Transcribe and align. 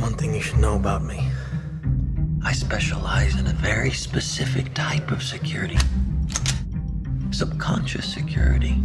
one 0.00 0.14
thing 0.14 0.34
you 0.34 0.40
should 0.40 0.58
know 0.58 0.76
about 0.76 1.02
me. 1.02 1.28
I 2.44 2.52
specialize 2.52 3.38
in 3.38 3.46
a 3.46 3.52
very 3.52 3.90
specific 3.90 4.72
type 4.74 5.10
of 5.10 5.22
security. 5.22 5.78
Subconscious 7.30 8.12
security. 8.12 8.76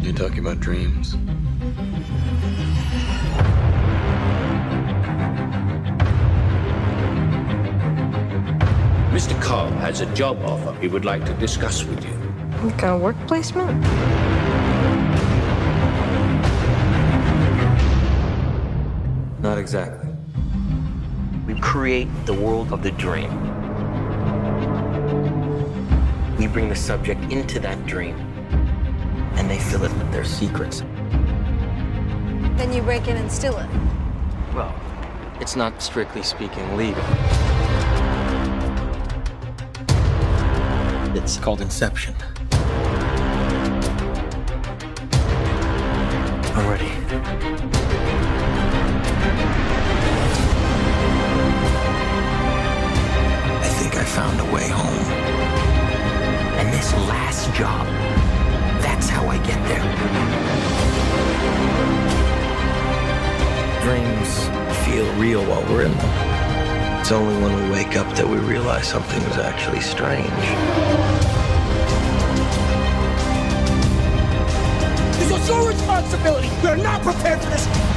You 0.00 0.12
talking 0.12 0.40
about 0.40 0.60
dreams? 0.60 1.16
Mr. 9.10 9.40
Cobb 9.42 9.72
has 9.74 10.00
a 10.00 10.06
job 10.14 10.42
offer 10.44 10.78
he 10.80 10.88
would 10.88 11.04
like 11.04 11.24
to 11.24 11.32
discuss 11.34 11.84
with 11.84 12.04
you. 12.04 12.12
What 12.62 12.78
kind 12.78 12.94
of 12.94 13.00
work 13.00 13.16
placement? 13.26 14.49
Exactly. 19.60 20.08
We 21.46 21.54
create 21.60 22.08
the 22.24 22.34
world 22.34 22.72
of 22.72 22.82
the 22.82 22.90
dream. 22.92 23.30
We 26.38 26.46
bring 26.46 26.68
the 26.68 26.76
subject 26.76 27.20
into 27.30 27.60
that 27.60 27.86
dream, 27.86 28.16
and 29.36 29.48
they 29.48 29.58
fill 29.58 29.84
it 29.84 29.92
with 29.92 30.10
their 30.10 30.24
secrets. 30.24 30.80
Then 32.56 32.72
you 32.72 32.82
break 32.82 33.06
in 33.08 33.16
and 33.16 33.30
steal 33.30 33.56
it. 33.58 33.68
Well, 34.54 34.74
it's 35.40 35.54
not 35.56 35.82
strictly 35.82 36.22
speaking 36.22 36.76
legal. 36.76 37.04
It's 41.14 41.36
called 41.36 41.60
Inception. 41.60 42.14
Already. 46.56 46.90
I 53.62 53.68
think 53.78 53.96
I 53.96 54.04
found 54.04 54.40
a 54.40 54.44
way 54.52 54.68
home. 54.68 55.04
And 56.58 56.72
this 56.72 56.92
last 57.08 57.52
job, 57.54 57.86
that's 58.80 59.08
how 59.08 59.26
I 59.26 59.38
get 59.38 59.60
there. 59.68 59.84
Dreams 63.82 64.48
feel 64.86 65.06
real 65.14 65.44
while 65.44 65.62
we're 65.72 65.84
in 65.84 65.96
them. 65.96 67.00
It's 67.00 67.12
only 67.12 67.34
when 67.42 67.54
we 67.62 67.70
wake 67.70 67.96
up 67.96 68.14
that 68.16 68.28
we 68.28 68.36
realize 68.38 68.86
something 68.86 69.22
was 69.24 69.38
actually 69.38 69.80
strange. 69.80 70.28
This 75.18 75.30
was 75.32 75.48
your 75.48 75.68
responsibility. 75.68 76.50
We 76.62 76.68
are 76.68 76.76
not 76.76 77.02
prepared 77.02 77.40
for 77.40 77.50
this. 77.50 77.89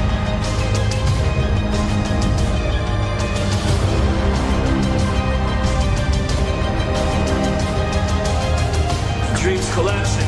Collapsing. 9.74 10.28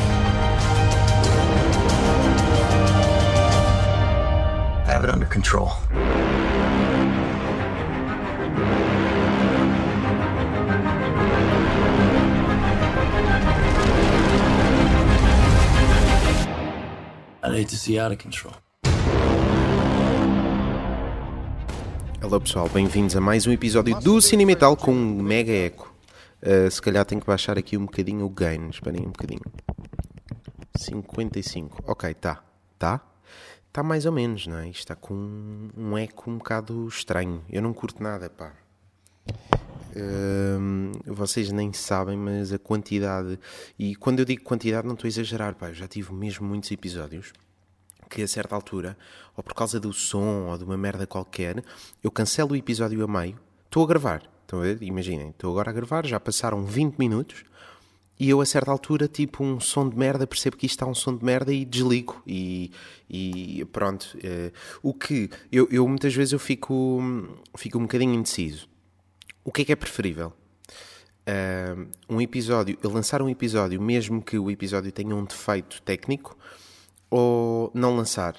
I 4.84 4.90
have 4.90 5.04
it 5.04 5.10
under 5.10 5.26
control. 5.26 5.70
I'd 17.42 17.54
hate 17.54 17.68
to 17.68 17.76
see 17.76 18.00
out 18.00 18.10
of 18.10 18.18
control. 18.18 18.54
Olá 22.20 22.40
pessoal, 22.40 22.68
bem-vindos 22.68 23.16
a 23.16 23.20
mais 23.20 23.46
um 23.46 23.52
episódio 23.52 24.00
do 24.00 24.20
Cine 24.20 24.44
Metal 24.44 24.76
com 24.76 24.90
um 24.90 25.22
mega 25.22 25.52
eco. 25.52 25.95
Uh, 26.42 26.70
se 26.70 26.80
calhar 26.80 27.04
tenho 27.04 27.20
que 27.20 27.26
baixar 27.26 27.58
aqui 27.58 27.76
um 27.76 27.86
bocadinho 27.86 28.24
o 28.24 28.30
gain, 28.30 28.68
esperem 28.68 29.02
um 29.02 29.10
bocadinho. 29.10 29.42
55, 30.76 31.82
ok, 31.86 32.14
tá, 32.14 32.42
tá? 32.78 33.00
Está 33.68 33.82
mais 33.82 34.06
ou 34.06 34.12
menos, 34.12 34.46
não 34.46 34.58
é? 34.58 34.68
Isto 34.68 34.78
está 34.80 34.96
com 34.96 35.14
um, 35.14 35.70
um 35.76 35.98
eco 35.98 36.30
um 36.30 36.38
bocado 36.38 36.88
estranho. 36.88 37.44
Eu 37.50 37.60
não 37.60 37.74
curto 37.74 38.02
nada, 38.02 38.30
pá. 38.30 38.54
Hum, 39.94 40.92
vocês 41.06 41.50
nem 41.52 41.72
sabem, 41.72 42.16
mas 42.16 42.52
a 42.52 42.58
quantidade. 42.58 43.38
E 43.78 43.94
quando 43.96 44.20
eu 44.20 44.24
digo 44.24 44.42
quantidade, 44.42 44.86
não 44.86 44.94
estou 44.94 45.06
a 45.06 45.08
exagerar, 45.08 45.54
pá. 45.54 45.68
Eu 45.68 45.74
já 45.74 45.86
tive 45.86 46.12
mesmo 46.14 46.46
muitos 46.46 46.70
episódios 46.70 47.32
que 48.08 48.22
a 48.22 48.28
certa 48.28 48.54
altura, 48.54 48.96
ou 49.36 49.42
por 49.42 49.54
causa 49.54 49.80
do 49.80 49.92
som 49.92 50.46
ou 50.46 50.56
de 50.56 50.64
uma 50.64 50.76
merda 50.76 51.06
qualquer, 51.06 51.62
eu 52.02 52.10
cancelo 52.10 52.52
o 52.52 52.56
episódio 52.56 53.04
a 53.04 53.08
meio. 53.08 53.38
Estou 53.66 53.84
a 53.84 53.86
gravar. 53.86 54.22
Estão 54.46 54.60
a 54.60 54.62
ver? 54.62 54.80
Imaginem, 54.80 55.30
estou 55.30 55.50
agora 55.50 55.70
a 55.70 55.72
gravar, 55.72 56.06
já 56.06 56.20
passaram 56.20 56.64
20 56.64 56.98
minutos 56.98 57.44
e 58.18 58.30
eu 58.30 58.40
a 58.40 58.46
certa 58.46 58.70
altura, 58.70 59.08
tipo 59.08 59.42
um 59.42 59.58
som 59.58 59.88
de 59.88 59.96
merda, 59.96 60.24
percebo 60.24 60.56
que 60.56 60.66
isto 60.66 60.76
está 60.76 60.86
um 60.86 60.94
som 60.94 61.16
de 61.16 61.24
merda 61.24 61.52
e 61.52 61.64
desligo. 61.64 62.22
E, 62.24 62.70
e 63.10 63.64
pronto. 63.72 64.16
eh, 64.22 64.52
o 64.82 64.94
que 64.94 65.28
eu, 65.50 65.68
eu 65.70 65.86
muitas 65.88 66.14
vezes 66.14 66.32
eu 66.32 66.38
fico, 66.38 67.02
fico 67.58 67.76
um 67.76 67.82
bocadinho 67.82 68.14
indeciso. 68.14 68.68
O 69.44 69.50
que 69.52 69.62
é 69.62 69.64
que 69.64 69.72
é 69.72 69.76
preferível? 69.76 70.32
Ah, 71.26 71.74
um 72.08 72.20
episódio, 72.20 72.78
lançar 72.84 73.20
um 73.20 73.28
episódio, 73.28 73.80
mesmo 73.82 74.22
que 74.22 74.38
o 74.38 74.50
episódio 74.50 74.92
tenha 74.92 75.14
um 75.14 75.24
defeito 75.24 75.82
técnico, 75.82 76.38
ou 77.10 77.70
não 77.74 77.96
lançar? 77.96 78.36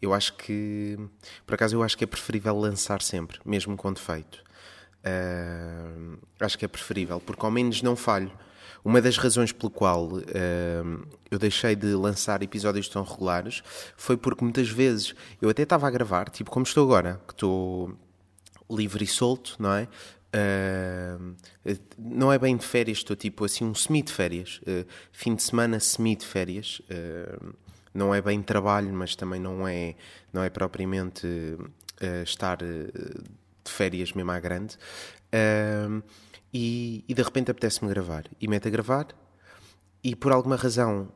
Eu 0.00 0.14
acho 0.14 0.36
que, 0.36 0.96
por 1.44 1.54
acaso, 1.54 1.74
eu 1.76 1.82
acho 1.82 1.98
que 1.98 2.04
é 2.04 2.06
preferível 2.06 2.56
lançar 2.56 3.02
sempre, 3.02 3.40
mesmo 3.44 3.76
com 3.76 3.92
defeito. 3.92 4.45
Ah, 5.06 6.16
acho 6.40 6.58
que 6.58 6.64
é 6.64 6.68
preferível, 6.68 7.20
porque 7.20 7.44
ao 7.44 7.50
menos 7.50 7.80
não 7.80 7.94
falho. 7.94 8.32
Uma 8.84 9.00
das 9.02 9.16
razões 9.16 9.52
pelo 9.52 9.70
qual 9.70 10.10
ah, 10.16 11.06
eu 11.30 11.38
deixei 11.38 11.76
de 11.76 11.94
lançar 11.94 12.42
episódios 12.42 12.88
tão 12.88 13.02
regulares 13.02 13.62
foi 13.96 14.16
porque 14.16 14.42
muitas 14.44 14.68
vezes 14.68 15.14
eu 15.40 15.48
até 15.48 15.62
estava 15.62 15.86
a 15.86 15.90
gravar, 15.90 16.28
tipo 16.28 16.50
como 16.50 16.64
estou 16.64 16.84
agora, 16.84 17.20
que 17.26 17.34
estou 17.34 17.96
livre 18.70 19.04
e 19.04 19.06
solto, 19.06 19.56
não 19.58 19.72
é? 19.72 19.88
Uh, 20.34 21.34
não 21.96 22.30
é 22.30 22.38
bem 22.38 22.56
de 22.56 22.64
férias, 22.64 22.98
estou 22.98 23.16
tipo 23.16 23.44
assim 23.44 23.64
um 23.64 23.74
semi 23.74 24.02
de 24.02 24.12
férias, 24.12 24.60
uh, 24.62 24.86
fim 25.10 25.34
de 25.34 25.42
semana 25.42 25.80
semi 25.80 26.14
de 26.14 26.26
férias. 26.26 26.82
Uh, 26.90 27.54
não 27.94 28.14
é 28.14 28.20
bem 28.20 28.42
trabalho, 28.42 28.92
mas 28.92 29.16
também 29.16 29.40
não 29.40 29.66
é, 29.66 29.94
não 30.32 30.44
é 30.44 30.50
propriamente 30.50 31.26
uh, 31.26 32.22
estar 32.22 32.58
uh, 32.62 33.24
de 33.66 33.72
férias 33.72 34.12
mesmo 34.12 34.30
à 34.30 34.40
grande. 34.40 34.76
Uh, 35.26 36.02
e, 36.52 37.04
e 37.06 37.14
de 37.14 37.22
repente 37.22 37.50
apetece-me 37.50 37.90
gravar. 37.90 38.24
E 38.40 38.48
meto 38.48 38.68
a 38.68 38.70
gravar, 38.70 39.08
e 40.02 40.14
por 40.14 40.32
alguma 40.32 40.56
razão 40.56 41.12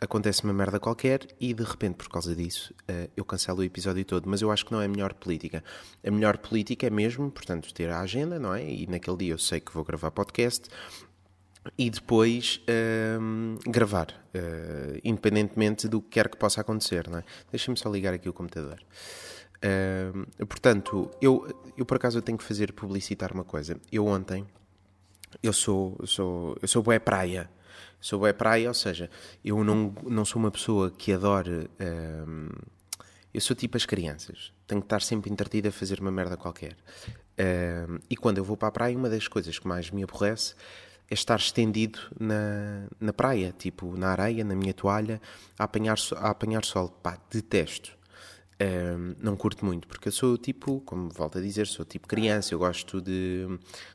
acontece 0.00 0.44
uma 0.44 0.52
merda 0.52 0.80
qualquer 0.80 1.26
e 1.40 1.54
de 1.54 1.62
repente 1.62 1.94
por 1.94 2.08
causa 2.08 2.34
disso 2.34 2.74
eh, 2.88 3.08
eu 3.16 3.24
cancelo 3.24 3.60
o 3.60 3.62
episódio 3.62 4.04
todo, 4.04 4.28
mas 4.28 4.42
eu 4.42 4.50
acho 4.50 4.66
que 4.66 4.72
não 4.72 4.80
é 4.80 4.86
a 4.86 4.88
melhor 4.88 5.14
política. 5.14 5.62
A 6.04 6.10
melhor 6.10 6.38
política 6.38 6.86
é 6.86 6.90
mesmo, 6.90 7.30
portanto, 7.30 7.72
ter 7.72 7.90
a 7.90 8.00
agenda, 8.00 8.38
não 8.38 8.54
é? 8.54 8.68
E 8.68 8.86
naquele 8.86 9.16
dia 9.16 9.34
eu 9.34 9.38
sei 9.38 9.60
que 9.60 9.72
vou 9.72 9.84
gravar 9.84 10.10
podcast 10.10 10.68
e 11.78 11.88
depois 11.88 12.60
ehm, 12.66 13.56
gravar, 13.66 14.08
eh, 14.34 15.00
independentemente 15.04 15.88
do 15.88 16.02
que 16.02 16.10
quer 16.10 16.28
que 16.28 16.36
possa 16.36 16.60
acontecer, 16.60 17.08
não 17.08 17.18
é? 17.18 17.24
Deixa-me 17.50 17.76
só 17.78 17.88
ligar 17.88 18.12
aqui 18.12 18.28
o 18.28 18.32
computador. 18.32 18.80
Portanto, 20.48 21.10
eu, 21.20 21.46
eu 21.76 21.86
por 21.86 21.96
acaso 21.96 22.20
tenho 22.20 22.38
que 22.38 22.44
fazer 22.44 22.72
publicitar 22.72 23.32
uma 23.32 23.44
coisa. 23.44 23.80
Eu 23.90 24.06
ontem, 24.06 24.46
eu 25.42 25.52
sou, 25.52 25.96
eu 26.00 26.06
sou, 26.06 26.56
eu 26.60 26.68
sou 26.68 26.82
bué 26.82 26.98
praia. 26.98 27.50
Sou 28.00 28.18
bué 28.18 28.32
praia, 28.32 28.68
ou 28.68 28.74
seja, 28.74 29.10
eu 29.44 29.64
não, 29.64 29.94
não 30.04 30.24
sou 30.24 30.38
uma 30.40 30.50
pessoa 30.50 30.90
que 30.90 31.12
adore. 31.12 31.70
eu 33.32 33.40
sou 33.40 33.56
tipo 33.56 33.76
as 33.76 33.86
crianças. 33.86 34.52
Tenho 34.66 34.80
que 34.80 34.86
estar 34.86 35.00
sempre 35.00 35.30
entretido 35.30 35.68
a 35.68 35.72
fazer 35.72 36.00
uma 36.00 36.10
merda 36.10 36.36
qualquer. 36.36 36.76
E 38.10 38.16
quando 38.16 38.38
eu 38.38 38.44
vou 38.44 38.56
para 38.56 38.68
a 38.68 38.72
praia, 38.72 38.96
uma 38.96 39.08
das 39.08 39.26
coisas 39.26 39.58
que 39.58 39.66
mais 39.66 39.90
me 39.90 40.02
aborrece 40.02 40.54
é 41.10 41.14
estar 41.14 41.36
estendido 41.36 41.98
na, 42.18 42.86
na 43.00 43.12
praia, 43.12 43.54
tipo 43.56 43.96
na 43.96 44.08
areia, 44.08 44.44
na 44.44 44.54
minha 44.54 44.72
toalha, 44.72 45.20
a 45.58 45.64
apanhar, 45.64 45.96
a 46.16 46.30
apanhar 46.30 46.64
sol. 46.64 46.90
Pá, 47.02 47.18
detesto. 47.30 47.96
Um, 48.64 49.14
não 49.18 49.36
curto 49.36 49.64
muito, 49.64 49.86
porque 49.88 50.08
eu 50.08 50.12
sou 50.12 50.38
tipo, 50.38 50.80
como 50.82 51.10
volto 51.10 51.38
a 51.38 51.40
dizer, 51.40 51.66
sou 51.66 51.84
tipo 51.84 52.06
criança, 52.06 52.54
eu 52.54 52.58
gosto 52.58 53.00
de 53.00 53.46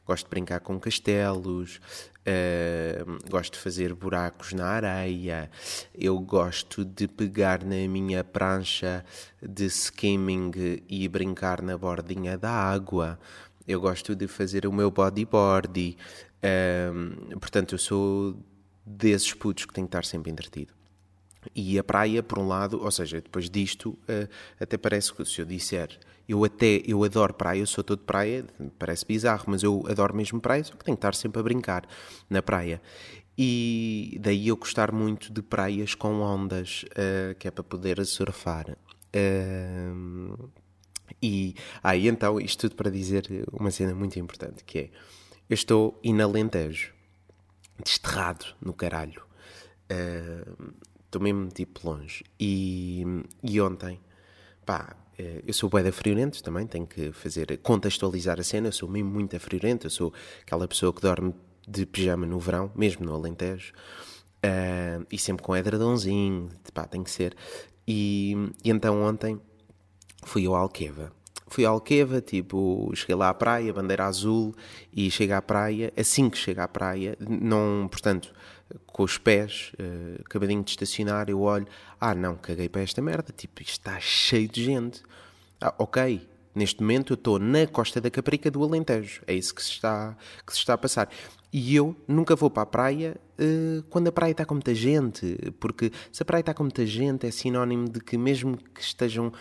gosto 0.05 0.25
de 0.25 0.29
brincar 0.29 0.59
com 0.59 0.77
castelos, 0.77 1.79
um, 2.27 3.29
gosto 3.29 3.53
de 3.53 3.59
fazer 3.59 3.95
buracos 3.95 4.53
na 4.53 4.67
areia, 4.67 5.49
eu 5.95 6.19
gosto 6.19 6.83
de 6.85 7.07
pegar 7.07 7.63
na 7.63 7.87
minha 7.87 8.23
prancha 8.23 9.03
de 9.41 9.65
skimming 9.65 10.51
e 10.87 11.07
brincar 11.07 11.61
na 11.61 11.77
bordinha 11.77 12.37
da 12.37 12.51
água, 12.51 13.17
eu 13.65 13.79
gosto 13.79 14.13
de 14.13 14.27
fazer 14.27 14.67
o 14.67 14.73
meu 14.73 14.91
bodyboard, 14.91 15.97
um, 16.93 17.39
portanto 17.39 17.73
eu 17.73 17.79
sou 17.79 18.37
desses 18.85 19.33
putos 19.33 19.65
que 19.65 19.73
tenho 19.73 19.87
que 19.87 19.89
estar 19.89 20.05
sempre 20.05 20.29
entretido. 20.29 20.78
E 21.55 21.79
a 21.79 21.83
praia, 21.83 22.21
por 22.21 22.37
um 22.39 22.47
lado, 22.47 22.81
ou 22.83 22.91
seja, 22.91 23.21
depois 23.21 23.49
disto, 23.49 23.97
eh, 24.07 24.27
até 24.59 24.77
parece 24.77 25.13
que 25.13 25.23
se 25.23 25.39
eu 25.39 25.45
disser 25.45 25.97
Eu 26.27 26.43
até, 26.43 26.81
eu 26.85 27.03
adoro 27.03 27.33
praia, 27.33 27.59
eu 27.59 27.67
sou 27.67 27.83
todo 27.83 28.03
praia, 28.03 28.45
parece 28.77 29.05
bizarro, 29.05 29.45
mas 29.47 29.63
eu 29.63 29.83
adoro 29.89 30.15
mesmo 30.15 30.39
praia, 30.39 30.63
só 30.63 30.73
que 30.73 30.83
tenho 30.83 30.97
que 30.97 30.99
estar 30.99 31.15
sempre 31.15 31.39
a 31.39 31.43
brincar 31.43 31.87
na 32.29 32.41
praia. 32.41 32.81
E 33.37 34.17
daí 34.19 34.49
eu 34.49 34.57
gostar 34.57 34.91
muito 34.91 35.31
de 35.31 35.41
praias 35.41 35.95
com 35.95 36.19
ondas, 36.19 36.83
uh, 36.91 37.33
que 37.39 37.47
é 37.47 37.51
para 37.51 37.63
poder 37.63 38.05
surfar. 38.05 38.77
Uh, 39.15 40.49
e 41.21 41.55
aí 41.81 42.07
ah, 42.07 42.11
então, 42.11 42.39
isto 42.39 42.69
tudo 42.69 42.75
para 42.75 42.91
dizer 42.91 43.25
uma 43.51 43.71
cena 43.71 43.95
muito 43.95 44.19
importante, 44.19 44.63
que 44.63 44.77
é, 44.77 44.89
eu 45.49 45.53
estou 45.53 45.99
inalentejo, 46.03 46.93
desterrado 47.83 48.45
no 48.61 48.73
caralho. 48.73 49.23
Uh, 49.89 50.73
estou 51.09 51.21
mesmo 51.21 51.47
tipo 51.49 51.89
longe. 51.89 52.23
E, 52.39 53.03
e 53.43 53.59
ontem, 53.59 53.99
pá, 54.65 54.95
eh, 55.17 55.43
eu 55.45 55.53
sou 55.53 55.69
bué 55.69 55.83
da 55.83 55.91
friorento 55.91 56.41
também, 56.41 56.65
tenho 56.65 56.87
que 56.87 57.11
fazer, 57.11 57.57
contextualizar 57.57 58.39
a 58.39 58.43
cena, 58.43 58.67
eu 58.67 58.71
sou 58.71 58.87
mesmo 58.87 59.09
muito 59.09 59.37
friorento, 59.39 59.87
eu 59.87 59.91
sou 59.91 60.13
aquela 60.41 60.67
pessoa 60.67 60.93
que 60.93 61.01
dorme 61.01 61.33
de 61.67 61.85
pijama 61.85 62.25
no 62.25 62.39
verão, 62.39 62.71
mesmo 62.75 63.05
no 63.05 63.13
Alentejo, 63.13 63.73
uh, 63.73 65.05
e 65.11 65.17
sempre 65.17 65.43
com 65.43 65.55
edredãozinho, 65.55 66.49
pá, 66.73 66.85
tem 66.85 67.03
que 67.03 67.11
ser. 67.11 67.35
E, 67.87 68.33
e 68.63 68.69
então 68.69 69.01
ontem 69.03 69.39
fui 70.23 70.45
ao 70.45 70.55
Alqueva. 70.55 71.11
Fui 71.47 71.65
ao 71.65 71.73
Alqueva, 71.73 72.21
tipo, 72.21 72.91
cheguei 72.95 73.15
lá 73.15 73.29
à 73.29 73.33
praia, 73.33 73.73
bandeira 73.73 74.05
azul, 74.05 74.55
e 74.93 75.09
chego 75.09 75.33
à 75.33 75.41
praia, 75.41 75.91
assim 75.97 76.29
que 76.29 76.37
chego 76.37 76.61
à 76.61 76.67
praia, 76.67 77.17
não, 77.19 77.87
portanto, 77.89 78.31
com 78.87 79.03
os 79.03 79.17
pés, 79.17 79.71
uh, 79.79 80.21
acabadinho 80.25 80.63
de 80.63 80.71
estacionar, 80.71 81.29
eu 81.29 81.41
olho, 81.41 81.67
ah 81.99 82.13
não, 82.13 82.35
caguei 82.35 82.69
para 82.69 82.81
esta 82.81 83.01
merda, 83.01 83.33
tipo, 83.35 83.61
isto 83.61 83.71
está 83.71 83.99
cheio 83.99 84.47
de 84.47 84.63
gente. 84.63 85.01
Ah, 85.61 85.73
ok, 85.77 86.27
neste 86.53 86.81
momento 86.81 87.13
eu 87.13 87.15
estou 87.15 87.39
na 87.39 87.67
costa 87.67 87.99
da 87.99 88.09
Caprica 88.09 88.49
do 88.49 88.63
Alentejo, 88.63 89.21
é 89.27 89.33
isso 89.33 89.53
que 89.53 89.63
se 89.63 89.71
está, 89.71 90.15
que 90.45 90.53
se 90.53 90.59
está 90.59 90.73
a 90.73 90.77
passar. 90.77 91.09
E 91.51 91.75
eu 91.75 91.95
nunca 92.07 92.35
vou 92.35 92.49
para 92.49 92.61
a 92.61 92.65
praia 92.65 93.17
uh, 93.39 93.81
quando 93.89 94.07
a 94.07 94.11
praia 94.11 94.31
está 94.31 94.45
com 94.45 94.53
muita 94.53 94.75
gente, 94.75 95.35
porque 95.59 95.91
se 96.11 96.21
a 96.21 96.25
praia 96.25 96.41
está 96.41 96.53
com 96.53 96.63
muita 96.63 96.85
gente 96.85 97.25
é 97.25 97.31
sinónimo 97.31 97.89
de 97.89 97.99
que 97.99 98.17
mesmo 98.17 98.55
que 98.57 98.81
estejam 98.81 99.27
uh, 99.27 99.33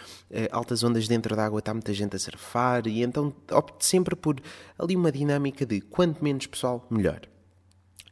altas 0.51 0.83
ondas 0.83 1.07
dentro 1.07 1.37
da 1.37 1.45
água 1.45 1.59
está 1.59 1.75
muita 1.75 1.93
gente 1.93 2.17
a 2.17 2.19
surfar 2.19 2.87
e 2.87 3.03
então 3.03 3.35
opto 3.51 3.85
sempre 3.85 4.17
por 4.17 4.41
ali 4.79 4.97
uma 4.97 5.13
dinâmica 5.13 5.67
de 5.67 5.83
quanto 5.83 6.25
menos 6.25 6.47
pessoal, 6.47 6.87
melhor 6.91 7.21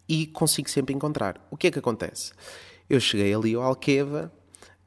e 0.08 0.26
consigo 0.26 0.70
sempre 0.70 0.94
encontrar. 0.94 1.44
O 1.50 1.56
que 1.56 1.67
é 1.67 1.70
que 1.70 1.79
acontece? 1.79 2.32
Eu 2.88 3.00
cheguei 3.00 3.35
ali 3.35 3.55
ao 3.55 3.62
Alqueva, 3.62 4.32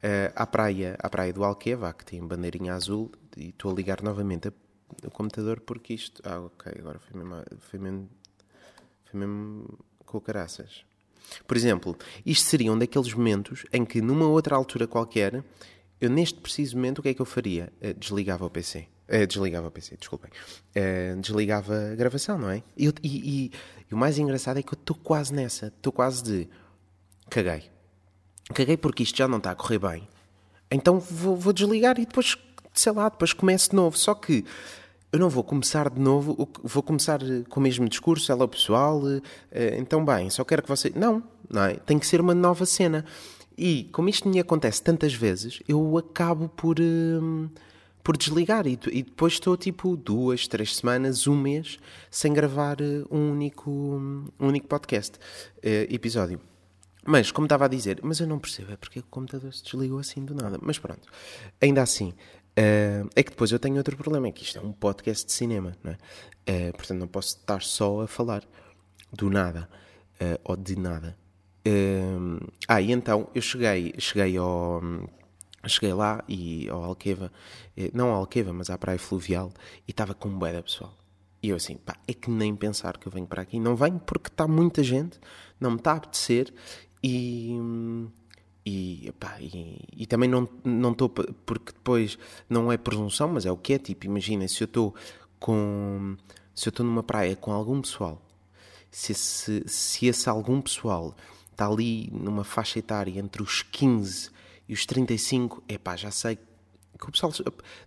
uh, 0.02 0.32
à, 0.34 0.46
praia, 0.46 0.96
à 0.98 1.08
praia 1.08 1.32
do 1.32 1.44
Alqueva, 1.44 1.92
que 1.92 2.04
tem 2.04 2.26
bandeirinha 2.26 2.74
azul, 2.74 3.10
e 3.36 3.50
estou 3.50 3.70
a 3.70 3.74
ligar 3.74 4.02
novamente 4.02 4.48
o 5.04 5.10
computador 5.10 5.60
porque 5.60 5.94
isto. 5.94 6.22
Ah, 6.24 6.40
ok, 6.40 6.72
agora 6.78 6.98
foi 6.98 7.20
mesmo, 7.20 7.44
foi 7.58 7.78
mesmo, 7.78 8.08
foi 9.04 9.20
mesmo 9.20 9.78
com 10.04 10.20
caraças. 10.20 10.84
Por 11.46 11.56
exemplo, 11.56 11.96
isto 12.26 12.44
seria 12.46 12.72
um 12.72 12.78
daqueles 12.78 13.12
momentos 13.14 13.64
em 13.72 13.84
que, 13.84 14.00
numa 14.00 14.26
outra 14.26 14.56
altura 14.56 14.86
qualquer, 14.86 15.44
eu 16.00 16.10
neste 16.10 16.40
preciso 16.40 16.76
momento, 16.76 16.98
o 16.98 17.02
que 17.02 17.10
é 17.10 17.14
que 17.14 17.22
eu 17.22 17.26
faria? 17.26 17.72
Uh, 17.80 17.94
desligava 17.94 18.44
o 18.44 18.50
PC. 18.50 18.88
Uh, 19.10 19.26
desligava 19.26 19.66
o 19.68 19.70
PC, 19.70 19.96
desculpem. 19.96 20.30
Uh, 20.76 21.20
desligava 21.20 21.92
a 21.92 21.94
gravação, 21.96 22.38
não 22.38 22.50
é? 22.50 22.62
E, 22.76 22.88
e, 23.02 23.52
e 23.90 23.94
o 23.94 23.96
mais 23.96 24.18
engraçado 24.18 24.58
é 24.58 24.62
que 24.62 24.72
eu 24.72 24.78
estou 24.78 24.96
quase 24.96 25.34
nessa. 25.34 25.66
Estou 25.66 25.92
quase 25.92 26.22
de. 26.22 26.48
Caguei. 27.28 27.64
Caguei 28.54 28.76
porque 28.76 29.02
isto 29.02 29.16
já 29.18 29.26
não 29.26 29.38
está 29.38 29.50
a 29.50 29.54
correr 29.54 29.78
bem. 29.78 30.08
Então 30.70 31.00
vou, 31.00 31.36
vou 31.36 31.52
desligar 31.52 31.98
e 31.98 32.06
depois, 32.06 32.36
sei 32.72 32.92
lá, 32.92 33.08
depois 33.08 33.32
começo 33.32 33.70
de 33.70 33.76
novo. 33.76 33.98
Só 33.98 34.14
que 34.14 34.44
eu 35.12 35.18
não 35.18 35.28
vou 35.28 35.42
começar 35.42 35.90
de 35.90 36.00
novo, 36.00 36.48
vou 36.62 36.82
começar 36.82 37.18
com 37.48 37.58
o 37.58 37.62
mesmo 37.62 37.88
discurso, 37.88 38.30
ela 38.30 38.46
pessoal, 38.46 39.02
eh, 39.50 39.76
então 39.76 40.04
bem, 40.04 40.30
só 40.30 40.44
quero 40.44 40.62
que 40.62 40.68
você. 40.68 40.92
Não, 40.94 41.20
não 41.48 41.64
é? 41.64 41.74
Tem 41.74 41.98
que 41.98 42.06
ser 42.06 42.20
uma 42.20 42.34
nova 42.34 42.64
cena. 42.64 43.04
E 43.58 43.84
como 43.92 44.08
isto 44.08 44.28
me 44.28 44.38
acontece 44.38 44.82
tantas 44.82 45.12
vezes, 45.12 45.60
eu 45.68 45.98
acabo 45.98 46.48
por. 46.48 46.76
Por 48.02 48.16
desligar 48.16 48.66
e, 48.66 48.78
e, 48.90 49.02
depois 49.02 49.34
estou 49.34 49.56
tipo 49.56 49.96
duas, 49.96 50.48
três 50.48 50.76
semanas, 50.76 51.26
um 51.26 51.36
mês 51.36 51.78
sem 52.10 52.32
gravar 52.32 52.80
eh, 52.80 53.04
um 53.10 53.30
único, 53.30 53.70
um 53.70 54.26
único 54.38 54.66
podcast 54.66 55.18
uh, 55.18 55.94
episódio. 55.94 56.40
Mas, 57.04 57.30
como 57.30 57.46
estava 57.46 57.64
a 57.64 57.68
dizer, 57.68 58.00
mas 58.02 58.20
eu 58.20 58.26
não 58.26 58.38
percebo, 58.38 58.72
é 58.72 58.76
porque 58.76 59.00
o 59.00 59.04
computador 59.04 59.52
se 59.52 59.64
desligou 59.64 59.98
assim 59.98 60.24
do 60.24 60.34
nada. 60.34 60.58
Mas 60.60 60.78
pronto, 60.78 61.08
ainda 61.60 61.82
assim, 61.82 62.10
uh, 62.10 63.08
é 63.14 63.22
que 63.22 63.30
depois 63.30 63.52
eu 63.52 63.58
tenho 63.58 63.76
outro 63.76 63.96
problema, 63.96 64.28
é 64.28 64.32
que 64.32 64.44
isto 64.44 64.58
é 64.58 64.62
um 64.62 64.72
podcast 64.72 65.26
de 65.26 65.32
cinema, 65.32 65.76
não 65.82 65.92
é? 65.92 66.68
Uh, 66.68 66.72
portanto, 66.72 66.98
não 66.98 67.08
posso 67.08 67.36
estar 67.36 67.62
só 67.62 68.02
a 68.02 68.06
falar 68.06 68.42
do 69.12 69.28
nada, 69.28 69.68
ou 70.44 70.54
de 70.54 70.78
nada. 70.78 71.16
ah, 72.68 72.80
e 72.80 72.92
então, 72.92 73.28
eu 73.34 73.42
cheguei, 73.42 73.94
cheguei 73.98 74.36
ao 74.36 74.80
Cheguei 75.66 75.92
lá 75.92 76.24
e 76.26 76.68
ao 76.70 76.82
Alqueva, 76.82 77.30
eh, 77.76 77.90
não 77.92 78.10
ao 78.10 78.16
Alqueva, 78.16 78.52
mas 78.52 78.70
à 78.70 78.78
praia 78.78 78.98
fluvial, 78.98 79.52
e 79.86 79.90
estava 79.90 80.14
com 80.14 80.30
bué 80.30 80.60
pessoal. 80.62 80.96
E 81.42 81.48
eu 81.50 81.56
assim, 81.56 81.76
pá, 81.76 81.96
é 82.06 82.14
que 82.14 82.30
nem 82.30 82.54
pensar 82.54 82.98
que 82.98 83.06
eu 83.06 83.12
venho 83.12 83.26
para 83.26 83.42
aqui. 83.42 83.58
Não 83.58 83.76
venho 83.76 83.98
porque 83.98 84.28
está 84.28 84.46
muita 84.46 84.82
gente, 84.82 85.18
não 85.58 85.72
me 85.72 85.76
está 85.76 85.92
a 85.92 85.96
apetecer 85.96 86.52
e, 87.02 87.56
e, 88.64 89.12
pá, 89.18 89.36
e, 89.40 89.80
e 89.96 90.06
também 90.06 90.28
não 90.28 90.92
estou, 90.92 91.08
porque 91.08 91.72
depois 91.72 92.18
não 92.48 92.70
é 92.70 92.76
presunção, 92.76 93.28
mas 93.28 93.46
é 93.46 93.52
o 93.52 93.56
que 93.56 93.74
é, 93.74 93.78
tipo, 93.78 94.06
imagina, 94.06 94.46
se 94.48 94.62
eu 94.62 94.66
estou 94.66 94.94
com, 95.38 96.16
se 96.54 96.68
eu 96.68 96.70
estou 96.70 96.84
numa 96.84 97.02
praia 97.02 97.36
com 97.36 97.52
algum 97.52 97.80
pessoal, 97.80 98.20
se 98.90 99.12
esse, 99.12 99.64
se 99.66 100.06
esse 100.06 100.28
algum 100.28 100.60
pessoal 100.60 101.14
está 101.50 101.66
ali 101.66 102.10
numa 102.12 102.44
faixa 102.44 102.78
etária 102.78 103.18
entre 103.18 103.42
os 103.42 103.62
15 103.62 104.30
e 104.70 104.72
os 104.72 104.86
35, 104.86 105.64
é 105.66 105.76
pá, 105.76 105.96
já 105.96 106.12
sei 106.12 106.36
que 106.36 107.08
o 107.08 107.10
pessoal 107.10 107.32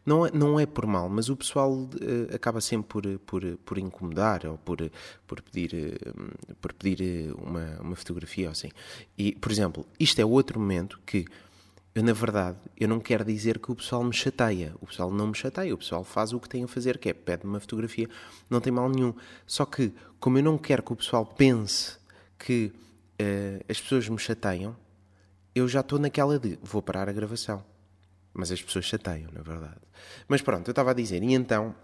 não 0.05 0.25
é, 0.25 0.31
não 0.33 0.59
é 0.59 0.65
por 0.65 0.85
mal, 0.85 1.07
mas 1.07 1.29
o 1.29 1.37
pessoal 1.37 1.71
uh, 1.71 1.87
acaba 2.35 2.59
sempre 2.59 2.89
por, 2.89 3.19
por, 3.19 3.57
por 3.59 3.77
incomodar 3.77 4.45
ou 4.45 4.57
por, 4.57 4.91
por 5.25 5.41
pedir, 5.41 5.97
uh, 6.05 6.55
por 6.55 6.73
pedir 6.73 7.31
uh, 7.31 7.41
uma, 7.41 7.79
uma 7.79 7.95
fotografia 7.95 8.47
ou 8.47 8.51
assim. 8.51 8.69
E, 9.17 9.31
por 9.31 9.49
exemplo, 9.49 9.85
isto 9.97 10.19
é 10.19 10.25
outro 10.25 10.59
momento 10.59 10.99
que 11.05 11.25
eu, 11.95 12.03
na 12.03 12.11
verdade, 12.11 12.57
eu 12.77 12.89
não 12.89 12.99
quero 12.99 13.23
dizer 13.23 13.59
que 13.59 13.71
o 13.71 13.75
pessoal 13.75 14.03
me 14.03 14.13
chateia. 14.13 14.75
O 14.81 14.87
pessoal 14.87 15.09
não 15.09 15.27
me 15.27 15.35
chateia, 15.35 15.73
o 15.73 15.77
pessoal 15.77 16.03
faz 16.03 16.33
o 16.33 16.39
que 16.39 16.49
tem 16.49 16.65
a 16.65 16.67
fazer, 16.67 16.97
que 16.97 17.07
é 17.07 17.13
pede 17.13 17.45
uma 17.45 17.61
fotografia, 17.61 18.09
não 18.49 18.59
tem 18.59 18.73
mal 18.73 18.89
nenhum. 18.89 19.13
Só 19.47 19.65
que, 19.65 19.93
como 20.19 20.37
eu 20.37 20.43
não 20.43 20.57
quero 20.57 20.83
que 20.83 20.91
o 20.91 20.97
pessoal 20.97 21.25
pense 21.25 21.95
que 22.37 22.73
as 23.69 23.79
pessoas 23.79 24.09
me 24.09 24.19
chateiam, 24.19 24.75
eu 25.55 25.67
já 25.67 25.81
estou 25.81 25.99
naquela 25.99 26.39
de 26.39 26.57
vou 26.61 26.81
parar 26.81 27.07
a 27.09 27.13
gravação. 27.13 27.63
Mas 28.33 28.51
as 28.51 28.61
pessoas 28.61 28.85
chateiam, 28.85 29.29
na 29.31 29.41
verdade. 29.41 29.81
Mas 30.27 30.41
pronto, 30.41 30.67
eu 30.67 30.71
estava 30.71 30.91
a 30.91 30.93
dizer, 30.93 31.21
e 31.21 31.33
então, 31.33 31.75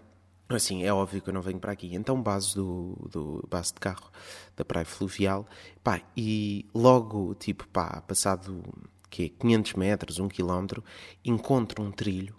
assim, 0.48 0.82
é 0.82 0.92
óbvio 0.92 1.22
que 1.22 1.30
eu 1.30 1.34
não 1.34 1.42
venho 1.42 1.60
para 1.60 1.72
aqui. 1.72 1.94
Então, 1.94 2.20
base 2.20 2.54
do, 2.56 2.96
do 3.10 3.46
base 3.48 3.72
de 3.72 3.78
carro 3.78 4.10
da 4.56 4.64
Praia 4.64 4.84
Fluvial, 4.84 5.46
pá, 5.82 6.02
e 6.16 6.66
logo, 6.74 7.34
tipo, 7.36 7.68
pá, 7.68 8.00
passado 8.00 8.62
que 9.08 9.28
500 9.28 9.74
metros, 9.74 10.18
1 10.18 10.28
km, 10.28 10.82
encontro 11.24 11.82
um 11.82 11.90
trilho 11.90 12.34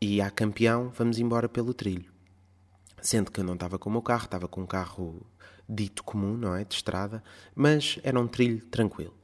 e 0.00 0.20
há 0.20 0.30
campeão, 0.30 0.90
vamos 0.96 1.18
embora 1.18 1.48
pelo 1.48 1.74
trilho. 1.74 2.10
Sendo 3.00 3.30
que 3.30 3.40
eu 3.40 3.44
não 3.44 3.54
estava 3.54 3.78
com 3.78 3.88
o 3.88 3.92
meu 3.92 4.02
carro, 4.02 4.24
estava 4.24 4.48
com 4.48 4.62
um 4.62 4.66
carro 4.66 5.20
dito 5.68 6.02
comum, 6.02 6.36
não 6.36 6.54
é? 6.54 6.64
De 6.64 6.74
estrada, 6.74 7.22
mas 7.54 7.98
era 8.02 8.18
um 8.18 8.26
trilho 8.26 8.64
tranquilo. 8.66 9.19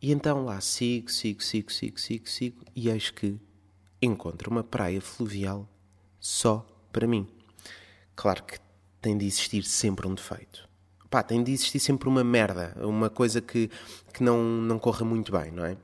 E 0.00 0.12
então 0.12 0.44
lá 0.44 0.60
sigo, 0.60 1.10
sigo, 1.10 1.42
sigo, 1.42 1.70
sigo, 1.70 2.00
sigo, 2.00 2.28
sigo, 2.28 2.64
e 2.74 2.88
eis 2.88 3.10
que 3.10 3.38
encontro 4.00 4.50
uma 4.50 4.64
praia 4.64 5.00
fluvial 5.00 5.68
só 6.18 6.66
para 6.90 7.06
mim. 7.06 7.26
Claro 8.16 8.42
que 8.44 8.58
tem 9.00 9.16
de 9.16 9.26
existir 9.26 9.62
sempre 9.64 10.06
um 10.06 10.14
defeito. 10.14 10.68
Pá, 11.10 11.22
tem 11.22 11.42
de 11.42 11.52
existir 11.52 11.80
sempre 11.80 12.08
uma 12.08 12.22
merda, 12.22 12.74
uma 12.80 13.10
coisa 13.10 13.40
que, 13.40 13.70
que 14.12 14.22
não, 14.22 14.42
não 14.42 14.78
corra 14.78 15.04
muito 15.04 15.32
bem, 15.32 15.50
não 15.50 15.64
é? 15.64 15.76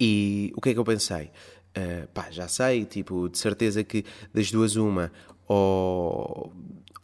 E 0.00 0.52
o 0.56 0.60
que 0.60 0.70
é 0.70 0.72
que 0.72 0.78
eu 0.78 0.84
pensei? 0.84 1.30
Uh, 1.76 2.08
pá, 2.08 2.30
já 2.30 2.48
sei, 2.48 2.84
tipo, 2.84 3.28
de 3.28 3.38
certeza 3.38 3.84
que 3.84 4.04
das 4.32 4.50
duas 4.50 4.74
uma, 4.74 5.12
ou 5.46 6.52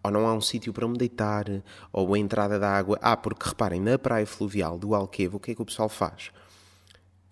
ou 0.05 0.11
não 0.11 0.29
há 0.29 0.35
um 0.35 0.41
sítio 0.41 0.71
para 0.71 0.87
me 0.87 0.99
deitar, 0.99 1.47
ou 1.91 2.13
a 2.13 2.19
entrada 2.19 2.59
da 2.59 2.69
água. 2.69 2.99
Ah, 3.01 3.17
porque 3.17 3.49
reparem, 3.49 3.81
na 3.81 3.99
praia 3.99 4.27
fluvial 4.27 4.79
do 4.79 4.95
Alquevo, 4.95 5.39
o 5.39 5.41
que 5.41 5.53
é 5.53 5.55
que 5.55 5.63
o 5.63 5.65
pessoal 5.65 5.89
faz? 5.89 6.31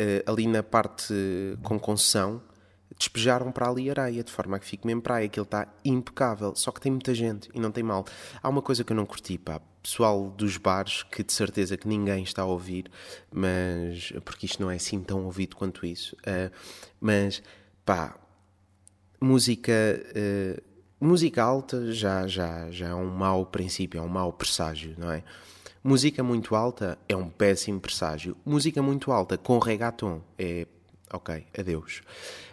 Uh, 0.00 0.24
ali 0.26 0.46
na 0.46 0.62
parte 0.62 1.14
com 1.62 1.78
concessão, 1.78 2.42
despejaram 2.98 3.52
para 3.52 3.68
ali 3.68 3.90
areia, 3.90 4.24
de 4.24 4.32
forma 4.32 4.56
a 4.56 4.58
que 4.58 4.66
fique 4.66 4.86
mesmo 4.86 5.02
praia, 5.02 5.26
aquilo 5.26 5.44
está 5.44 5.68
impecável, 5.84 6.54
só 6.56 6.70
que 6.70 6.80
tem 6.80 6.90
muita 6.90 7.14
gente 7.14 7.50
e 7.54 7.60
não 7.60 7.70
tem 7.70 7.84
mal. 7.84 8.06
Há 8.42 8.48
uma 8.48 8.62
coisa 8.62 8.82
que 8.82 8.92
eu 8.92 8.96
não 8.96 9.04
curti, 9.04 9.36
pá, 9.36 9.60
pessoal 9.82 10.30
dos 10.30 10.56
bares, 10.56 11.02
que 11.02 11.22
de 11.22 11.32
certeza 11.32 11.76
que 11.76 11.86
ninguém 11.86 12.22
está 12.22 12.42
a 12.42 12.46
ouvir, 12.46 12.90
mas, 13.30 14.12
porque 14.24 14.46
isto 14.46 14.62
não 14.62 14.70
é 14.70 14.76
assim 14.76 15.02
tão 15.02 15.24
ouvido 15.26 15.56
quanto 15.56 15.84
isso, 15.84 16.16
uh, 16.20 16.50
mas, 16.98 17.42
pá, 17.84 18.16
música, 19.20 19.72
uh, 19.72 20.71
música 21.02 21.42
alta 21.42 21.92
já, 21.92 22.26
já, 22.26 22.70
já 22.70 22.88
é 22.88 22.94
um 22.94 23.10
mau 23.10 23.44
princípio, 23.46 23.98
é 23.98 24.02
um 24.02 24.08
mau 24.08 24.32
presságio, 24.32 24.94
não 24.96 25.10
é? 25.10 25.22
Música 25.82 26.22
muito 26.22 26.54
alta 26.54 26.96
é 27.08 27.16
um 27.16 27.28
péssimo 27.28 27.80
presságio. 27.80 28.36
Música 28.44 28.80
muito 28.80 29.10
alta 29.10 29.36
com 29.36 29.58
reggaeton 29.58 30.22
é 30.38 30.66
ok, 31.12 31.44
adeus. 31.58 32.02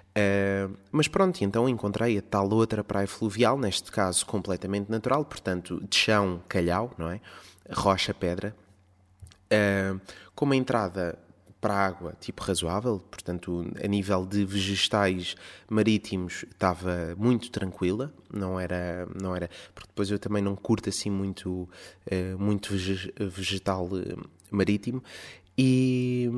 Uh, 0.09 0.75
mas 0.91 1.07
pronto, 1.07 1.41
então 1.43 1.69
encontrei 1.69 2.17
a 2.17 2.21
tal 2.21 2.49
outra 2.49 2.83
praia 2.83 3.07
fluvial, 3.07 3.57
neste 3.57 3.91
caso 3.91 4.25
completamente 4.25 4.89
natural, 4.89 5.23
portanto, 5.23 5.79
de 5.87 5.95
chão, 5.95 6.41
calhau, 6.47 6.91
não 6.97 7.11
é? 7.11 7.21
Rocha, 7.71 8.13
pedra, 8.15 8.55
uh, 9.53 10.01
com 10.33 10.45
uma 10.45 10.55
entrada 10.55 11.17
para 11.61 11.73
a 11.73 11.85
água 11.85 12.13
tipo 12.19 12.43
razoável, 12.43 12.99
portanto, 12.99 13.65
a 13.83 13.87
nível 13.87 14.25
de 14.25 14.45
vegetais 14.45 15.35
marítimos 15.69 16.45
estava 16.51 17.15
muito 17.17 17.51
tranquila, 17.51 18.13
não 18.33 18.59
era, 18.59 19.07
não 19.21 19.35
era, 19.35 19.49
porque 19.73 19.89
depois 19.89 20.09
eu 20.09 20.19
também 20.19 20.41
não 20.41 20.55
curto 20.55 20.89
assim 20.89 21.09
muito, 21.09 21.69
uh, 22.11 22.39
muito 22.39 22.73
vegetal 23.29 23.89
marítimo 24.51 25.03
e 25.57 26.29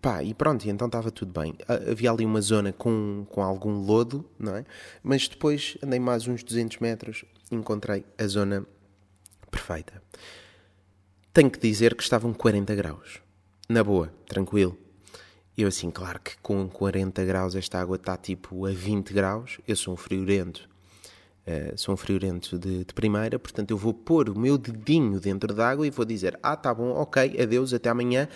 Pá, 0.00 0.22
e 0.24 0.32
pronto, 0.32 0.68
então 0.68 0.86
estava 0.86 1.10
tudo 1.10 1.38
bem. 1.38 1.54
Havia 1.68 2.10
ali 2.10 2.24
uma 2.24 2.40
zona 2.40 2.72
com, 2.72 3.26
com 3.28 3.42
algum 3.42 3.84
lodo, 3.84 4.24
não 4.38 4.56
é? 4.56 4.64
Mas 5.02 5.28
depois 5.28 5.76
andei 5.82 6.00
mais 6.00 6.26
uns 6.26 6.42
200 6.42 6.78
metros 6.78 7.24
encontrei 7.50 8.04
a 8.18 8.26
zona 8.26 8.66
perfeita. 9.50 10.02
Tenho 11.32 11.50
que 11.50 11.58
dizer 11.58 11.94
que 11.94 12.02
estavam 12.02 12.32
40 12.32 12.74
graus. 12.74 13.21
Na 13.72 13.82
boa, 13.82 14.12
tranquilo. 14.26 14.76
Eu 15.56 15.68
assim, 15.68 15.90
claro 15.90 16.20
que 16.20 16.36
com 16.42 16.68
40 16.68 17.24
graus 17.24 17.54
esta 17.54 17.80
água 17.80 17.96
está 17.96 18.18
tipo 18.18 18.66
a 18.66 18.70
20 18.70 19.14
graus. 19.14 19.60
Eu 19.66 19.74
sou 19.76 19.94
um 19.94 19.96
friorento 19.96 20.68
Uh, 21.44 21.76
sou 21.76 21.94
um 21.94 21.96
friorento 21.96 22.56
de, 22.56 22.84
de, 22.84 22.94
primeira, 22.94 23.36
portanto 23.36 23.72
eu 23.72 23.76
vou 23.76 23.92
pôr 23.92 24.28
o 24.28 24.38
meu 24.38 24.56
dedinho 24.56 25.18
dentro 25.18 25.52
d'água 25.52 25.84
e 25.84 25.90
vou 25.90 26.04
dizer: 26.04 26.38
Ah, 26.40 26.54
tá 26.54 26.72
bom, 26.72 26.90
ok, 26.90 27.36
adeus, 27.42 27.74
até 27.74 27.88
amanhã. 27.88 28.28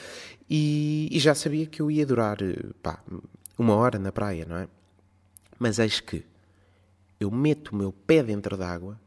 E, 0.50 1.08
e 1.12 1.18
já 1.20 1.32
sabia 1.32 1.66
que 1.66 1.80
eu 1.80 1.88
ia 1.88 2.04
durar 2.04 2.38
pá, 2.82 2.98
uma 3.56 3.76
hora 3.76 3.96
na 3.96 4.10
praia, 4.10 4.44
não 4.44 4.56
é? 4.56 4.68
Mas 5.56 5.78
eis 5.78 6.00
que 6.00 6.24
eu 7.20 7.30
meto 7.30 7.68
o 7.68 7.76
meu 7.76 7.92
pé 7.92 8.24
dentro 8.24 8.56
d'água, 8.56 8.98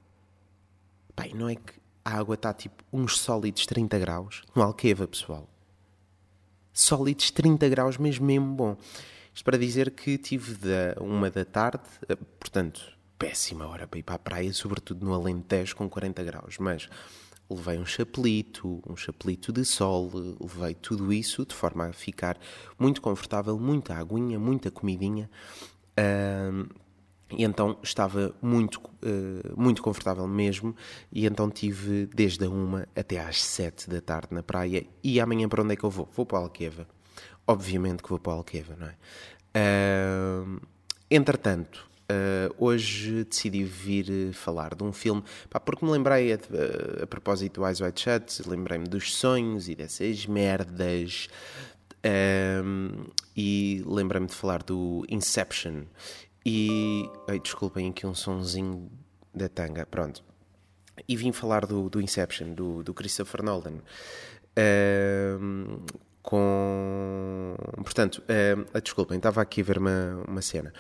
pá, 1.14 1.28
e 1.28 1.34
não 1.34 1.50
é 1.50 1.56
que 1.56 1.74
a 2.06 2.18
água 2.18 2.36
está 2.36 2.54
tipo 2.54 2.82
uns 2.94 3.20
sólidos 3.20 3.66
30 3.66 4.00
graus, 4.00 4.44
no 4.56 4.62
Alqueva, 4.62 5.06
pessoal. 5.06 5.46
Sólidos 6.80 7.30
30 7.30 7.68
graus, 7.68 7.98
mesmo 7.98 8.26
mesmo 8.26 8.56
bom. 8.56 8.78
Isto 9.34 9.44
para 9.44 9.58
dizer 9.58 9.92
que 9.92 10.18
tive 10.18 10.56
da 10.56 10.96
uma 11.02 11.30
da 11.30 11.44
tarde, 11.44 11.84
eh, 12.08 12.16
portanto 12.40 12.82
péssima 13.18 13.68
hora 13.68 13.86
para 13.86 14.00
ir 14.00 14.04
para 14.04 14.16
a 14.16 14.20
praia, 14.20 14.54
sobretudo 14.54 15.06
no 15.06 15.14
Alentejo 15.14 15.76
com 15.76 15.90
40 15.90 16.24
graus, 16.24 16.58
mas 16.58 16.88
levei 17.50 17.78
um 17.78 17.86
chapelito, 17.86 18.82
um 18.88 18.96
chapelito 18.96 19.52
de 19.52 19.66
sol, 19.66 20.10
levei 20.40 20.74
tudo 20.74 21.12
isso 21.12 21.46
de 21.46 21.54
forma 21.54 21.88
a 21.88 21.92
ficar 21.92 22.40
muito 22.80 23.02
confortável, 23.02 23.60
muita 23.60 23.96
aguinha, 23.96 24.40
muita 24.40 24.72
comidinha. 24.72 25.30
Uh, 26.00 26.66
e 27.32 27.44
então 27.44 27.78
estava 27.84 28.34
muito, 28.42 28.78
uh, 28.78 29.54
muito 29.56 29.82
confortável 29.82 30.28
mesmo. 30.28 30.76
E 31.12 31.26
então 31.26 31.50
tive 31.50 32.08
desde 32.08 32.46
a 32.46 32.50
uma 32.50 32.88
até 32.96 33.20
às 33.20 33.42
sete 33.42 33.90
da 33.90 34.02
tarde 34.02 34.30
na 34.32 34.44
praia. 34.44 34.86
E 35.04 35.20
amanhã 35.20 35.48
para 35.48 35.64
onde 35.64 35.74
é 35.74 35.76
que 35.76 35.84
eu 35.84 35.90
vou? 35.90 36.10
Vou 36.16 36.26
para 36.26 36.40
a 36.40 36.42
Alqueva. 36.42 36.88
Obviamente 37.48 38.04
que 38.04 38.10
vou 38.10 38.20
para 38.20 38.34
a 38.34 38.36
Alqueva, 38.36 38.76
não 38.76 38.88
é? 38.88 38.96
Uh, 39.56 40.62
entretanto, 41.10 41.90
Uh, 42.12 42.50
hoje 42.58 43.24
decidi 43.24 43.64
vir 43.64 44.10
eh, 44.10 44.34
falar 44.34 44.74
de 44.74 44.84
um 44.84 44.92
filme, 44.92 45.24
pá, 45.48 45.60
porque 45.60 45.86
me 45.86 45.92
lembrei, 45.92 46.34
a, 46.34 46.38
a, 46.38 47.04
a 47.04 47.06
propósito 47.06 47.62
do 47.62 47.68
Eyes 47.68 47.80
Wide 47.80 48.02
Shut, 48.02 48.50
lembrei-me 48.50 48.88
dos 48.88 49.14
sonhos 49.16 49.70
e 49.70 49.76
dessas 49.76 50.26
merdas, 50.26 51.28
e 53.38 53.84
lembrei-me 53.86 54.26
de 54.26 54.34
falar 54.34 54.64
do 54.64 55.06
Inception. 55.08 55.84
E. 56.50 57.08
Ai, 57.28 57.40
desculpem 57.40 57.90
aqui 57.90 58.08
um 58.08 58.16
sonzinho 58.16 58.90
da 59.32 59.48
tanga, 59.48 59.86
pronto. 59.86 60.24
E 61.08 61.16
vim 61.16 61.32
falar 61.32 61.68
do, 61.68 61.90
do 61.92 62.02
Inception, 62.02 62.54
do, 62.54 62.82
do 62.82 62.92
Christopher 62.92 63.44
Nolan. 63.44 63.84
Um, 64.58 65.78
com. 66.24 67.56
Portanto, 67.84 68.24
uh, 68.24 68.82
desculpem, 68.82 69.18
estava 69.18 69.44
aqui 69.44 69.62
a 69.62 69.64
ver 69.64 69.78
uma, 69.78 70.24
uma 70.28 70.42
cena. 70.42 70.74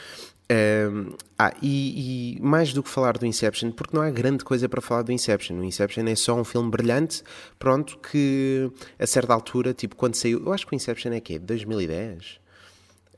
Uh, 0.51 1.15
ah, 1.37 1.53
e, 1.61 2.37
e, 2.37 2.41
mais 2.41 2.73
do 2.73 2.81
que 2.81 2.89
falar 2.89 3.19
do 3.19 3.27
Inception, 3.27 3.71
porque 3.71 3.95
não 3.95 4.01
há 4.01 4.09
grande 4.09 4.43
coisa 4.43 4.67
para 4.67 4.81
falar 4.81 5.03
do 5.03 5.11
Inception. 5.11 5.55
O 5.59 5.63
Inception 5.63 6.07
é 6.07 6.15
só 6.15 6.33
um 6.33 6.43
filme 6.43 6.71
brilhante, 6.71 7.21
pronto, 7.59 7.99
que 7.99 8.71
a 8.97 9.05
certa 9.05 9.35
altura, 9.35 9.71
tipo 9.71 9.95
quando 9.95 10.15
saiu. 10.15 10.43
Eu 10.43 10.51
acho 10.51 10.65
que 10.65 10.73
o 10.73 10.75
Inception 10.75 11.13
é 11.13 11.19
que 11.19 11.37
2010? 11.37 12.39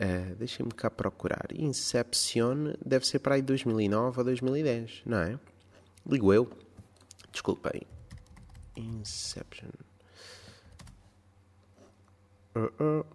Uh, 0.01 0.35
Deixem-me 0.35 0.71
cá 0.71 0.89
procurar. 0.89 1.45
Inception 1.53 2.73
deve 2.83 3.05
ser 3.05 3.19
para 3.19 3.35
aí 3.35 3.41
2009 3.41 4.17
ou 4.17 4.23
2010, 4.25 5.03
não 5.05 5.19
é? 5.19 5.39
Ligo 6.09 6.33
eu. 6.33 6.49
Desculpem. 7.31 7.83
Inception. 8.75 9.69
Uh 12.55 12.71
-uh. 12.79 13.05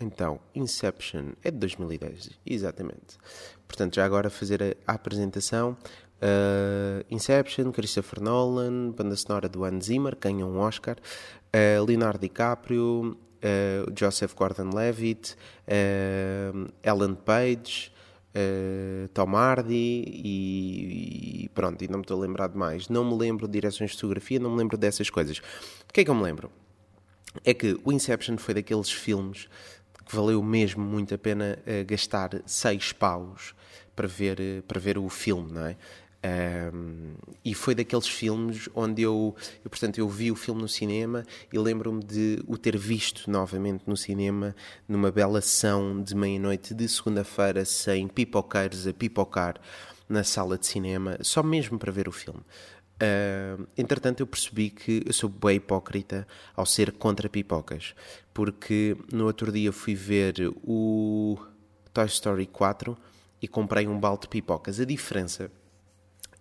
Então, 0.00 0.38
Inception 0.54 1.32
é 1.42 1.50
de 1.50 1.58
2010, 1.58 2.30
exatamente. 2.46 3.18
Portanto, 3.66 3.96
já 3.96 4.04
agora 4.04 4.30
fazer 4.30 4.62
a, 4.62 4.92
a 4.92 4.94
apresentação. 4.94 5.76
Uh, 6.22 7.04
Inception, 7.10 7.72
Christopher 7.72 8.20
Nolan, 8.20 8.92
banda 8.92 9.16
sonora 9.16 9.48
do 9.48 9.64
Hans 9.64 9.86
Zimmer, 9.86 10.16
ganha 10.20 10.46
um 10.46 10.58
Oscar. 10.58 10.96
Uh, 11.48 11.84
Leonardo 11.84 12.20
DiCaprio, 12.20 13.16
uh, 13.42 13.92
Joseph 13.94 14.34
Gordon-Levitt, 14.34 15.36
Ellen 16.82 17.14
Page, 17.14 17.92
Tom 19.14 19.36
Hardy 19.36 20.04
e, 20.06 21.44
e, 21.44 21.48
pronto, 21.48 21.82
e 21.82 21.88
não 21.88 21.98
me 21.98 22.02
estou 22.02 22.18
a 22.18 22.20
lembrar 22.20 22.48
de 22.48 22.56
mais. 22.56 22.88
Não 22.88 23.04
me 23.04 23.16
lembro 23.16 23.46
de 23.46 23.52
direções 23.52 23.90
de 23.90 23.96
fotografia, 23.96 24.38
não 24.38 24.50
me 24.50 24.58
lembro 24.58 24.76
dessas 24.76 25.10
coisas. 25.10 25.38
O 25.38 25.92
que 25.92 26.00
é 26.00 26.04
que 26.04 26.10
eu 26.10 26.14
me 26.14 26.22
lembro? 26.22 26.50
É 27.44 27.52
que 27.52 27.78
o 27.84 27.92
Inception 27.92 28.36
foi 28.38 28.54
daqueles 28.54 28.90
filmes 28.90 29.48
que 30.08 30.16
valeu 30.16 30.42
mesmo 30.42 30.82
muito 30.82 31.14
a 31.14 31.18
pena 31.18 31.58
uh, 31.60 31.84
gastar 31.86 32.42
seis 32.46 32.92
paus 32.92 33.54
para 33.94 34.08
ver, 34.08 34.40
uh, 34.40 34.62
para 34.62 34.80
ver 34.80 34.96
o 34.96 35.08
filme, 35.08 35.52
não 35.52 35.66
é? 35.66 35.76
Um, 36.24 37.14
e 37.44 37.54
foi 37.54 37.76
daqueles 37.76 38.08
filmes 38.08 38.68
onde 38.74 39.02
eu, 39.02 39.36
eu, 39.64 39.70
portanto, 39.70 39.98
eu 39.98 40.08
vi 40.08 40.32
o 40.32 40.36
filme 40.36 40.60
no 40.60 40.68
cinema 40.68 41.24
e 41.52 41.58
lembro-me 41.58 42.02
de 42.02 42.42
o 42.46 42.58
ter 42.58 42.76
visto 42.76 43.30
novamente 43.30 43.84
no 43.86 43.96
cinema 43.96 44.54
numa 44.88 45.12
bela 45.12 45.40
sessão 45.40 46.02
de 46.02 46.16
meia-noite 46.16 46.74
de 46.74 46.88
segunda-feira, 46.88 47.64
sem 47.64 48.08
pipoqueiros 48.08 48.86
a 48.86 48.92
pipocar 48.92 49.60
na 50.08 50.24
sala 50.24 50.58
de 50.58 50.66
cinema, 50.66 51.18
só 51.20 51.42
mesmo 51.42 51.78
para 51.78 51.92
ver 51.92 52.08
o 52.08 52.12
filme. 52.12 52.40
Uh, 53.00 53.64
entretanto, 53.76 54.20
eu 54.20 54.26
percebi 54.26 54.70
que 54.70 55.04
eu 55.06 55.12
sou 55.12 55.30
bem 55.30 55.56
hipócrita 55.56 56.26
ao 56.56 56.66
ser 56.66 56.90
contra 56.90 57.28
pipocas, 57.28 57.94
porque 58.34 58.96
no 59.12 59.26
outro 59.26 59.52
dia 59.52 59.72
fui 59.72 59.94
ver 59.94 60.34
o 60.64 61.38
Toy 61.92 62.06
Story 62.06 62.46
4 62.46 62.98
e 63.40 63.46
comprei 63.46 63.86
um 63.86 64.00
balde 64.00 64.22
de 64.22 64.28
pipocas. 64.28 64.80
A 64.80 64.84
diferença 64.84 65.48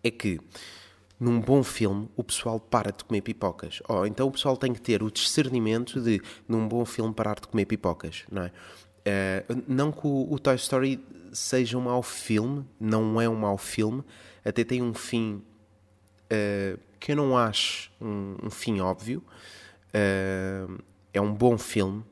é 0.03 0.11
que 0.11 0.39
num 1.19 1.39
bom 1.39 1.63
filme 1.63 2.09
o 2.15 2.23
pessoal 2.23 2.59
para 2.59 2.91
de 2.91 3.03
comer 3.03 3.21
pipocas. 3.21 3.81
Oh, 3.87 4.05
então 4.05 4.27
o 4.27 4.31
pessoal 4.31 4.55
tem 4.55 4.73
que 4.73 4.81
ter 4.81 5.01
o 5.01 5.09
discernimento 5.09 5.99
de, 5.99 6.21
num 6.47 6.67
bom 6.67 6.85
filme, 6.85 7.13
parar 7.13 7.35
de 7.35 7.47
comer 7.47 7.65
pipocas, 7.65 8.23
não 8.31 8.43
é? 8.43 8.51
Uh, 9.07 9.63
não 9.67 9.91
que 9.91 10.05
o, 10.05 10.27
o 10.31 10.37
Toy 10.37 10.55
Story 10.55 11.03
seja 11.31 11.77
um 11.77 11.81
mau 11.81 12.03
filme, 12.03 12.65
não 12.79 13.19
é 13.21 13.27
um 13.27 13.35
mau 13.35 13.57
filme, 13.57 14.03
até 14.43 14.63
tem 14.63 14.81
um 14.81 14.93
fim 14.93 15.41
uh, 16.25 16.79
que 16.99 17.13
eu 17.13 17.15
não 17.15 17.37
acho 17.37 17.91
um, 18.01 18.35
um 18.43 18.49
fim 18.49 18.79
óbvio. 18.79 19.23
Uh, 19.89 20.81
é 21.13 21.21
um 21.21 21.33
bom 21.33 21.57
filme, 21.57 22.03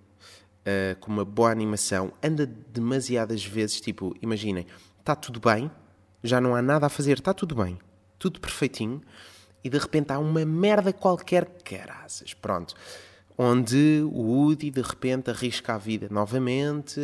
com 1.00 1.12
uma 1.12 1.24
boa 1.24 1.51
animação. 1.51 2.12
Anda 2.24 2.48
demasiadas 2.48 3.46
vezes, 3.46 3.80
tipo, 3.80 4.15
imaginem, 4.20 4.65
está 5.00 5.15
tudo 5.15 5.39
bem, 5.39 5.70
já 6.25 6.41
não 6.41 6.55
há 6.55 6.62
nada 6.62 6.88
a 6.88 6.89
fazer, 6.89 7.17
está 7.17 7.34
tudo 7.34 7.55
bem, 7.55 7.77
tudo 8.17 8.39
perfeitinho, 8.39 9.01
e 9.63 9.70
de 9.70 9.77
repente 9.77 10.12
há 10.12 10.20
uma 10.20 10.46
merda 10.46 10.91
qualquer, 10.94 11.46
caraças, 11.63 12.34
pronto. 12.34 12.75
Onde 13.38 14.01
o 14.05 14.22
Woody 14.22 14.72
de 14.72 14.82
repente 14.82 15.29
arrisca 15.29 15.75
a 15.75 15.77
vida 15.77 16.08
novamente, 16.10 17.00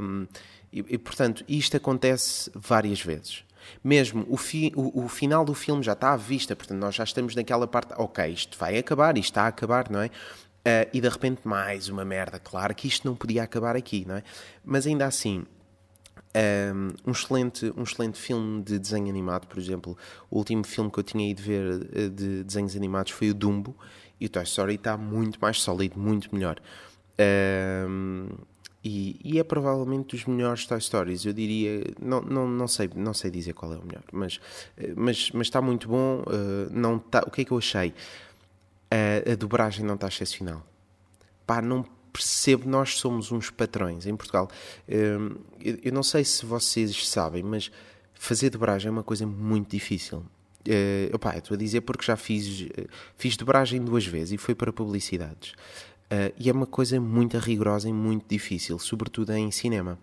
um, 0.00 0.26
e, 0.72 0.84
e 0.88 0.98
portanto 0.98 1.44
isto 1.48 1.76
acontece 1.76 2.50
várias 2.54 3.00
vezes. 3.00 3.44
Mesmo 3.82 4.26
o, 4.28 4.36
fi, 4.36 4.72
o, 4.76 5.04
o, 5.04 5.08
final 5.08 5.44
do 5.44 5.54
filme 5.54 5.82
já 5.82 5.92
está 5.92 6.12
à 6.12 6.16
vista, 6.16 6.54
portanto, 6.54 6.78
nós 6.78 6.94
já 6.94 7.04
estamos 7.04 7.34
naquela 7.34 7.66
parte, 7.66 7.94
ok, 7.96 8.26
isto 8.28 8.58
vai 8.58 8.76
acabar, 8.76 9.16
isto 9.16 9.30
está 9.30 9.42
a 9.42 9.48
acabar, 9.48 9.90
não 9.90 10.00
é? 10.00 10.06
Uh, 10.06 10.88
e 10.94 11.00
de 11.00 11.08
repente 11.08 11.42
mais 11.44 11.88
uma 11.88 12.04
merda, 12.04 12.38
claro 12.38 12.74
que 12.74 12.88
isto 12.88 13.06
não 13.06 13.14
podia 13.14 13.42
acabar 13.42 13.76
aqui, 13.76 14.04
não 14.06 14.16
é? 14.16 14.22
Mas 14.64 14.86
ainda 14.86 15.06
assim, 15.06 15.44
Um, 16.36 17.10
excelente, 17.10 17.72
um 17.76 17.84
excelente 17.84 18.18
filme 18.18 18.60
de 18.62 18.78
desenho 18.78 19.08
animado, 19.08 19.46
por 19.46 19.58
exemplo. 19.58 19.96
O 20.30 20.38
último 20.38 20.64
filme 20.64 20.90
que 20.90 20.98
eu 20.98 21.04
tinha 21.04 21.30
ido 21.30 21.40
ver 21.40 21.88
eh, 21.94 22.08
de 22.08 22.42
desenhos 22.42 22.74
animados 22.74 23.12
foi 23.12 23.30
o 23.30 23.34
Dumbo. 23.34 23.76
E 24.20 24.26
o 24.26 24.28
Toy 24.28 24.42
Story 24.42 24.74
está 24.74 24.96
muito 24.96 25.38
mais 25.40 25.60
sólido, 25.60 25.98
muito 25.98 26.34
melhor. 26.34 26.60
Um, 27.88 28.28
e, 28.82 29.18
e, 29.24 29.38
é 29.38 29.44
provavelmente 29.44 30.14
dos 30.14 30.26
melhores 30.26 30.66
Toy 30.66 30.80
Stories. 30.80 31.24
Eu 31.24 31.32
diria, 31.32 31.84
não, 32.00 32.20
não, 32.20 32.48
não, 32.48 32.68
sei, 32.68 32.90
não 32.94 33.14
sei 33.14 33.30
dizer 33.30 33.54
qual 33.54 33.72
é 33.72 33.76
o 33.76 33.84
melhor, 33.84 34.02
mas, 34.12 34.40
eh, 34.76 34.92
mas, 34.96 35.30
mas 35.32 35.46
está 35.46 35.62
muito 35.62 35.88
bom. 35.88 36.22
Uh, 36.22 36.68
não 36.70 36.98
tá, 36.98 37.22
o 37.26 37.30
que 37.30 37.42
é 37.42 37.44
que 37.44 37.52
eu 37.52 37.58
achei? 37.58 37.90
Uh, 38.92 39.32
a 39.32 39.34
dobragem 39.36 39.84
não 39.86 39.94
está 39.94 40.08
excepcional. 40.08 40.66
Pá, 41.46 41.62
não 41.62 41.84
percebo, 42.14 42.68
nós 42.68 42.96
somos 42.96 43.32
uns 43.32 43.50
patrões 43.50 44.06
em 44.06 44.14
Portugal. 44.14 44.48
Uh, 44.88 45.36
eu, 45.82 45.92
não 45.92 46.04
sei 46.04 46.24
se 46.24 46.46
vocês 46.46 47.08
sabem, 47.08 47.42
mas 47.42 47.72
fazer 48.14 48.50
dobragem 48.50 48.88
é 48.88 48.90
uma 48.92 49.02
coisa 49.02 49.26
muito 49.26 49.72
difícil. 49.72 50.18
Uh, 50.18 51.12
opa, 51.12 51.36
estou 51.36 51.56
a 51.56 51.58
dizer 51.58 51.80
porque 51.80 52.04
já 52.04 52.16
fiz, 52.16 52.68
fiz 53.18 53.36
dobragem 53.36 53.84
duas 53.84 54.06
vezes 54.06 54.32
e 54.32 54.38
foi 54.38 54.54
para 54.54 54.72
publicidades. 54.72 55.50
Uh, 56.04 56.32
e 56.38 56.48
é 56.48 56.52
uma 56.52 56.66
coisa 56.66 57.00
muito 57.00 57.36
rigorosa 57.36 57.88
e 57.88 57.92
muito 57.92 58.26
difícil, 58.28 58.78
sobretudo 58.78 59.32
em 59.32 59.50
cinema, 59.50 59.98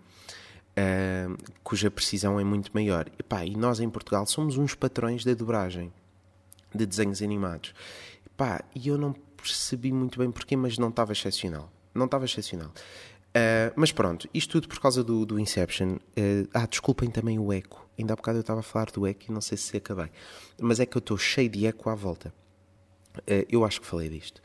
uh, 0.71 1.37
cuja 1.63 1.89
precisão 1.89 2.37
é 2.37 2.43
muito 2.43 2.71
maior. 2.73 3.07
E, 3.07 3.51
e 3.51 3.55
nós 3.55 3.79
em 3.79 3.89
Portugal 3.89 4.25
somos 4.25 4.57
uns 4.57 4.75
patrões 4.75 5.23
da 5.23 5.33
dobragem 5.33 5.93
de 6.75 6.85
desenhos 6.85 7.21
animados. 7.21 7.73
E, 8.75 8.79
e 8.81 8.89
eu 8.89 8.97
não 8.97 9.13
percebi 9.13 9.93
muito 9.93 10.19
bem 10.19 10.29
porquê, 10.29 10.57
mas 10.57 10.77
não 10.77 10.89
estava 10.89 11.13
excepcional. 11.13 11.71
Não 11.93 12.05
estava 12.05 12.25
excepcional. 12.25 12.69
Uh, 13.31 13.71
mas 13.75 13.91
pronto, 13.91 14.27
isto 14.33 14.51
tudo 14.51 14.67
por 14.67 14.79
causa 14.79 15.03
do, 15.03 15.25
do 15.25 15.39
Inception. 15.39 15.97
ah, 16.53 16.65
desculpem 16.65 17.09
também 17.09 17.39
o 17.39 17.51
eco. 17.51 17.87
Ainda 17.97 18.13
há 18.13 18.15
bocado 18.15 18.39
eu 18.39 18.41
estava 18.41 18.59
a 18.59 18.63
falar 18.63 18.91
do 18.91 19.07
eco 19.07 19.25
e 19.29 19.31
não 19.31 19.41
sei 19.41 19.57
se 19.57 19.77
acabei. 19.77 20.09
Mas 20.59 20.79
é 20.79 20.85
que 20.85 20.97
eu 20.97 20.99
estou 20.99 21.17
cheio 21.17 21.49
de 21.49 21.65
eco 21.65 21.89
à 21.89 21.95
volta. 21.95 22.33
eu 23.49 23.63
acho 23.63 23.79
que 23.81 23.87
falei 23.87 24.09
disto. 24.09 24.41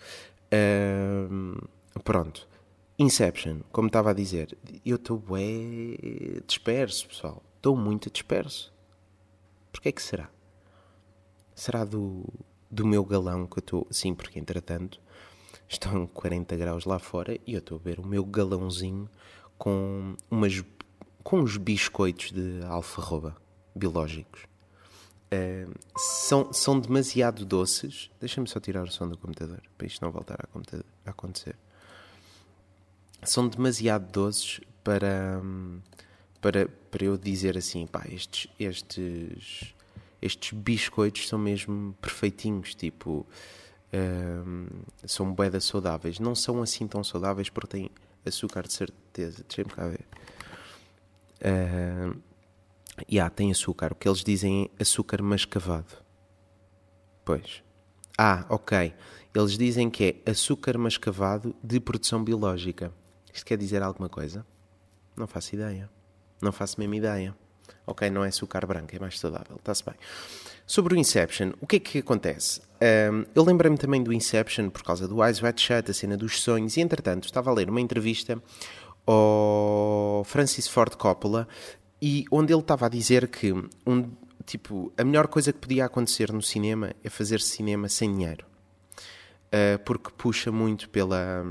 Uh, 0.52 1.68
pronto. 2.04 2.48
Inception, 2.98 3.60
como 3.70 3.88
estava 3.88 4.10
a 4.10 4.14
dizer, 4.14 4.56
eu 4.84 4.96
estou 4.96 5.18
bem 5.18 5.98
disperso, 6.46 7.08
pessoal. 7.08 7.42
Estou 7.56 7.76
muito 7.76 8.10
disperso. 8.10 8.72
Porquê 9.70 9.90
é 9.90 9.92
que 9.92 10.02
será? 10.02 10.30
Será 11.54 11.84
do, 11.84 12.24
do 12.70 12.86
meu 12.86 13.04
galão 13.04 13.46
que 13.46 13.58
eu 13.58 13.60
estou. 13.60 13.86
Sim, 13.90 14.14
porque 14.14 14.38
entretanto 14.38 15.00
estão 15.68 16.06
40 16.12 16.56
graus 16.56 16.84
lá 16.84 16.98
fora 16.98 17.38
e 17.46 17.54
eu 17.54 17.58
estou 17.58 17.78
a 17.78 17.80
ver 17.80 18.00
o 18.00 18.06
meu 18.06 18.24
galãozinho 18.24 19.08
com, 19.58 20.14
umas, 20.30 20.62
com 21.22 21.40
uns 21.40 21.56
biscoitos 21.56 22.32
de 22.32 22.62
alfarroba 22.64 23.36
biológicos. 23.74 24.42
Uh, 25.26 25.74
são, 25.98 26.52
são 26.52 26.78
demasiado 26.78 27.44
doces. 27.44 28.10
Deixa-me 28.20 28.46
só 28.46 28.60
tirar 28.60 28.84
o 28.84 28.90
som 28.90 29.08
do 29.08 29.18
computador 29.18 29.60
para 29.76 29.86
isto 29.86 30.04
não 30.04 30.12
voltar 30.12 30.38
a, 30.40 30.48
a 31.04 31.10
acontecer. 31.10 31.56
São 33.22 33.48
demasiado 33.48 34.10
doces 34.12 34.60
para, 34.84 35.42
para, 36.40 36.68
para 36.90 37.04
eu 37.04 37.18
dizer 37.18 37.58
assim, 37.58 37.88
pá, 37.88 38.04
estes, 38.08 38.46
estes, 38.58 39.74
estes 40.22 40.56
biscoitos 40.56 41.26
são 41.26 41.38
mesmo 41.38 41.92
perfeitinhos, 42.00 42.72
tipo, 42.72 43.26
uh, 43.96 44.84
são 45.06 45.32
boedas 45.32 45.64
saudáveis. 45.64 46.18
Não 46.18 46.34
são 46.34 46.62
assim 46.62 46.86
tão 46.86 47.02
saudáveis 47.02 47.48
porque 47.48 47.68
têm 47.68 47.90
açúcar 48.24 48.62
de 48.62 48.72
certeza. 48.72 49.44
Deixa-me 49.48 49.70
cá 49.70 49.88
ver. 49.88 50.06
Uh, 51.40 52.20
Yeah, 53.10 53.28
tem 53.28 53.50
açúcar. 53.50 53.92
O 53.92 53.94
que 53.94 54.08
eles 54.08 54.24
dizem 54.24 54.70
é 54.78 54.82
açúcar 54.82 55.22
mascavado. 55.22 56.02
Pois. 57.24 57.62
Ah, 58.16 58.46
ok. 58.48 58.94
Eles 59.34 59.58
dizem 59.58 59.90
que 59.90 60.22
é 60.24 60.30
açúcar 60.30 60.78
mascavado 60.78 61.54
de 61.62 61.78
produção 61.78 62.24
biológica. 62.24 62.90
Isto 63.32 63.44
quer 63.44 63.58
dizer 63.58 63.82
alguma 63.82 64.08
coisa? 64.08 64.46
Não 65.14 65.26
faço 65.26 65.54
ideia. 65.54 65.90
Não 66.40 66.52
faço 66.52 66.80
mesmo 66.80 66.94
ideia. 66.94 67.36
Ok, 67.86 68.08
não 68.08 68.24
é 68.24 68.28
açúcar 68.28 68.66
branco, 68.66 68.96
é 68.96 68.98
mais 68.98 69.18
saudável. 69.18 69.56
Está-se 69.56 69.84
bem. 69.84 69.94
Sobre 70.66 70.94
o 70.94 70.98
Inception, 70.98 71.52
o 71.60 71.66
que 71.66 71.76
é 71.76 71.78
que 71.78 71.98
acontece? 71.98 72.60
Um, 72.82 73.24
eu 73.34 73.44
lembrei-me 73.44 73.78
também 73.78 74.02
do 74.02 74.12
Inception 74.12 74.68
por 74.68 74.82
causa 74.82 75.06
do 75.06 75.24
Eyes 75.24 75.40
Wide 75.40 75.60
Shut, 75.60 75.88
a 75.88 75.94
cena 75.94 76.16
dos 76.16 76.40
sonhos, 76.40 76.76
e 76.76 76.80
entretanto 76.80 77.24
estava 77.24 77.50
a 77.50 77.54
ler 77.54 77.70
uma 77.70 77.80
entrevista 77.80 78.42
ao 79.06 80.24
Francis 80.26 80.66
Ford 80.66 80.96
Coppola 80.96 81.46
e 82.02 82.24
onde 82.32 82.52
ele 82.52 82.60
estava 82.60 82.86
a 82.86 82.88
dizer 82.88 83.28
que 83.28 83.52
um, 83.86 84.10
tipo, 84.44 84.92
a 84.98 85.04
melhor 85.04 85.28
coisa 85.28 85.52
que 85.52 85.60
podia 85.60 85.84
acontecer 85.84 86.32
no 86.32 86.42
cinema 86.42 86.92
é 87.04 87.08
fazer 87.08 87.40
cinema 87.40 87.88
sem 87.88 88.12
dinheiro. 88.12 88.44
Uh, 89.46 89.78
porque 89.84 90.10
puxa 90.18 90.50
muito 90.50 90.90
pela, 90.90 91.44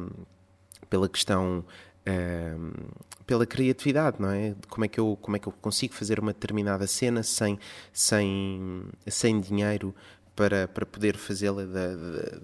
pela 0.90 1.08
questão, 1.08 1.64
uh, 2.08 2.96
pela 3.26 3.46
criatividade, 3.46 4.18
não 4.20 4.30
é? 4.30 4.56
Como 4.70 4.86
é, 4.86 4.88
que 4.88 5.00
eu, 5.00 5.18
como 5.22 5.36
é 5.36 5.40
que 5.40 5.48
eu 5.48 5.54
consigo 5.54 5.94
fazer 5.94 6.20
uma 6.20 6.34
determinada 6.34 6.86
cena 6.88 7.24
sem, 7.24 7.60
sem, 7.92 8.84
sem 9.08 9.40
dinheiro 9.40 9.94
para, 10.36 10.68
para 10.68 10.86
poder 10.86 11.18
fazê-la 11.18 11.64
da, 11.64 11.96
da, 11.96 12.40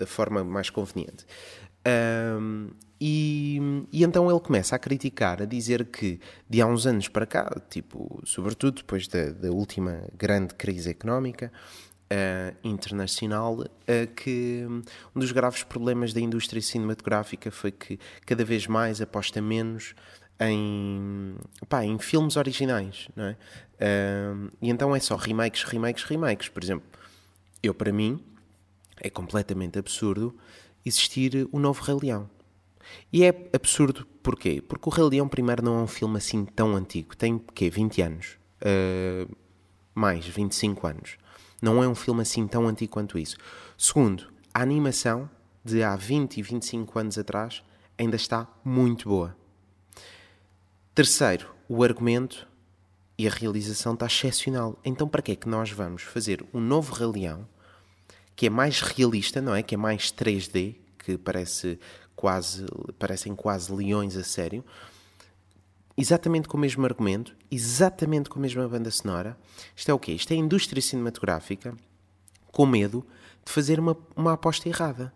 da, 0.00 0.06
forma 0.06 0.42
mais 0.42 0.68
conveniente. 0.70 1.24
Um, 1.86 2.70
e, 3.00 3.86
e, 3.92 4.02
então 4.02 4.28
ele 4.28 4.40
começa 4.40 4.74
a 4.74 4.78
criticar, 4.78 5.40
a 5.40 5.44
dizer 5.44 5.84
que 5.86 6.18
de 6.50 6.60
há 6.60 6.66
uns 6.66 6.84
anos 6.84 7.06
para 7.06 7.24
cá, 7.24 7.48
tipo, 7.70 8.20
sobretudo 8.24 8.78
depois 8.78 9.06
da, 9.06 9.30
da 9.30 9.50
última 9.50 10.02
grande 10.16 10.54
crise 10.54 10.90
económica 10.90 11.52
uh, 12.12 12.56
internacional, 12.62 13.60
uh, 13.60 13.66
que 14.14 14.64
um 15.14 15.20
dos 15.20 15.32
graves 15.32 15.62
problemas 15.62 16.12
da 16.12 16.20
indústria 16.20 16.60
cinematográfica 16.60 17.50
foi 17.50 17.70
que 17.70 17.98
cada 18.26 18.44
vez 18.44 18.66
mais 18.66 19.00
aposta 19.00 19.40
menos 19.40 19.94
em, 20.40 21.34
pá, 21.68 21.84
em 21.84 21.98
filmes 21.98 22.36
originais, 22.36 23.08
não 23.14 23.24
é? 23.24 23.36
Uh, 23.80 24.50
e 24.60 24.70
então 24.70 24.94
é 24.94 25.00
só 25.00 25.16
remakes, 25.16 25.64
remakes, 25.64 26.04
remakes. 26.04 26.48
Por 26.48 26.62
exemplo, 26.62 26.86
eu 27.62 27.74
para 27.74 27.92
mim 27.92 28.22
é 29.00 29.10
completamente 29.10 29.78
absurdo 29.78 30.34
existir 30.84 31.48
o 31.52 31.58
novo 31.58 31.82
Rei 31.82 31.96
Leão 32.02 32.30
e 33.12 33.24
é 33.24 33.28
absurdo 33.52 34.06
porquê? 34.22 34.62
Porque 34.66 34.88
o 34.88 34.92
Rei 34.92 35.04
Leão, 35.04 35.28
primeiro, 35.28 35.64
não 35.64 35.78
é 35.78 35.82
um 35.82 35.86
filme 35.86 36.18
assim 36.18 36.44
tão 36.44 36.74
antigo. 36.74 37.16
Tem, 37.16 37.38
quê? 37.54 37.70
20 37.70 38.02
anos? 38.02 38.38
Uh, 38.62 39.34
mais, 39.94 40.26
25 40.26 40.86
anos. 40.86 41.18
Não 41.60 41.82
é 41.82 41.88
um 41.88 41.94
filme 41.94 42.22
assim 42.22 42.46
tão 42.46 42.68
antigo 42.68 42.92
quanto 42.92 43.18
isso. 43.18 43.36
Segundo, 43.76 44.32
a 44.54 44.62
animação 44.62 45.28
de 45.64 45.82
há 45.82 45.94
20 45.96 46.38
e 46.38 46.42
25 46.42 46.98
anos 46.98 47.18
atrás 47.18 47.62
ainda 47.96 48.16
está 48.16 48.46
muito 48.64 49.08
boa. 49.08 49.36
Terceiro, 50.94 51.54
o 51.68 51.82
argumento 51.82 52.46
e 53.16 53.26
a 53.26 53.30
realização 53.30 53.94
está 53.94 54.06
excepcional. 54.06 54.78
Então, 54.84 55.08
para 55.08 55.22
que 55.22 55.32
é 55.32 55.36
que 55.36 55.48
nós 55.48 55.70
vamos 55.70 56.02
fazer 56.02 56.44
um 56.54 56.60
novo 56.60 56.94
Rei 56.94 57.22
Leão 57.22 57.48
que 58.38 58.46
é 58.46 58.50
mais 58.50 58.80
realista, 58.80 59.42
não 59.42 59.52
é? 59.52 59.64
Que 59.64 59.74
é 59.74 59.78
mais 59.78 60.12
3D, 60.12 60.76
que 60.96 61.18
parece 61.18 61.76
quase, 62.14 62.64
parecem 62.96 63.34
quase 63.34 63.72
leões 63.72 64.16
a 64.16 64.22
sério, 64.22 64.64
exatamente 65.98 66.46
com 66.46 66.56
o 66.56 66.60
mesmo 66.60 66.84
argumento, 66.84 67.36
exatamente 67.50 68.30
com 68.30 68.38
a 68.38 68.42
mesma 68.42 68.66
banda 68.68 68.90
sonora. 68.90 69.36
Isto 69.74 69.90
é 69.90 69.94
o 69.94 69.98
quê? 69.98 70.12
Isto 70.12 70.30
é 70.32 70.34
a 70.36 70.38
indústria 70.38 70.80
cinematográfica 70.80 71.74
com 72.52 72.64
medo 72.64 73.04
de 73.44 73.50
fazer 73.50 73.80
uma, 73.80 73.96
uma 74.16 74.34
aposta 74.34 74.68
errada. 74.68 75.12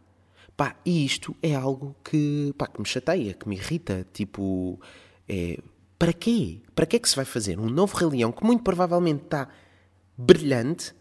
Pá, 0.57 0.77
e 0.85 1.05
isto 1.05 1.35
é 1.41 1.55
algo 1.55 1.95
que, 2.05 2.53
pá, 2.59 2.67
que 2.67 2.81
me 2.81 2.87
chateia, 2.87 3.33
que 3.33 3.49
me 3.49 3.57
irrita. 3.57 4.05
Tipo, 4.13 4.81
é, 5.29 5.59
para 5.97 6.13
quê? 6.13 6.61
Para 6.75 6.85
que 6.85 6.97
é 6.97 6.99
que 6.99 7.09
se 7.09 7.17
vai 7.17 7.25
fazer 7.25 7.61
um 7.61 7.71
novo 7.71 7.97
Rei 7.97 8.09
Leão 8.09 8.33
que 8.33 8.45
muito 8.45 8.65
provavelmente 8.65 9.23
está 9.23 9.49
brilhante, 10.19 10.93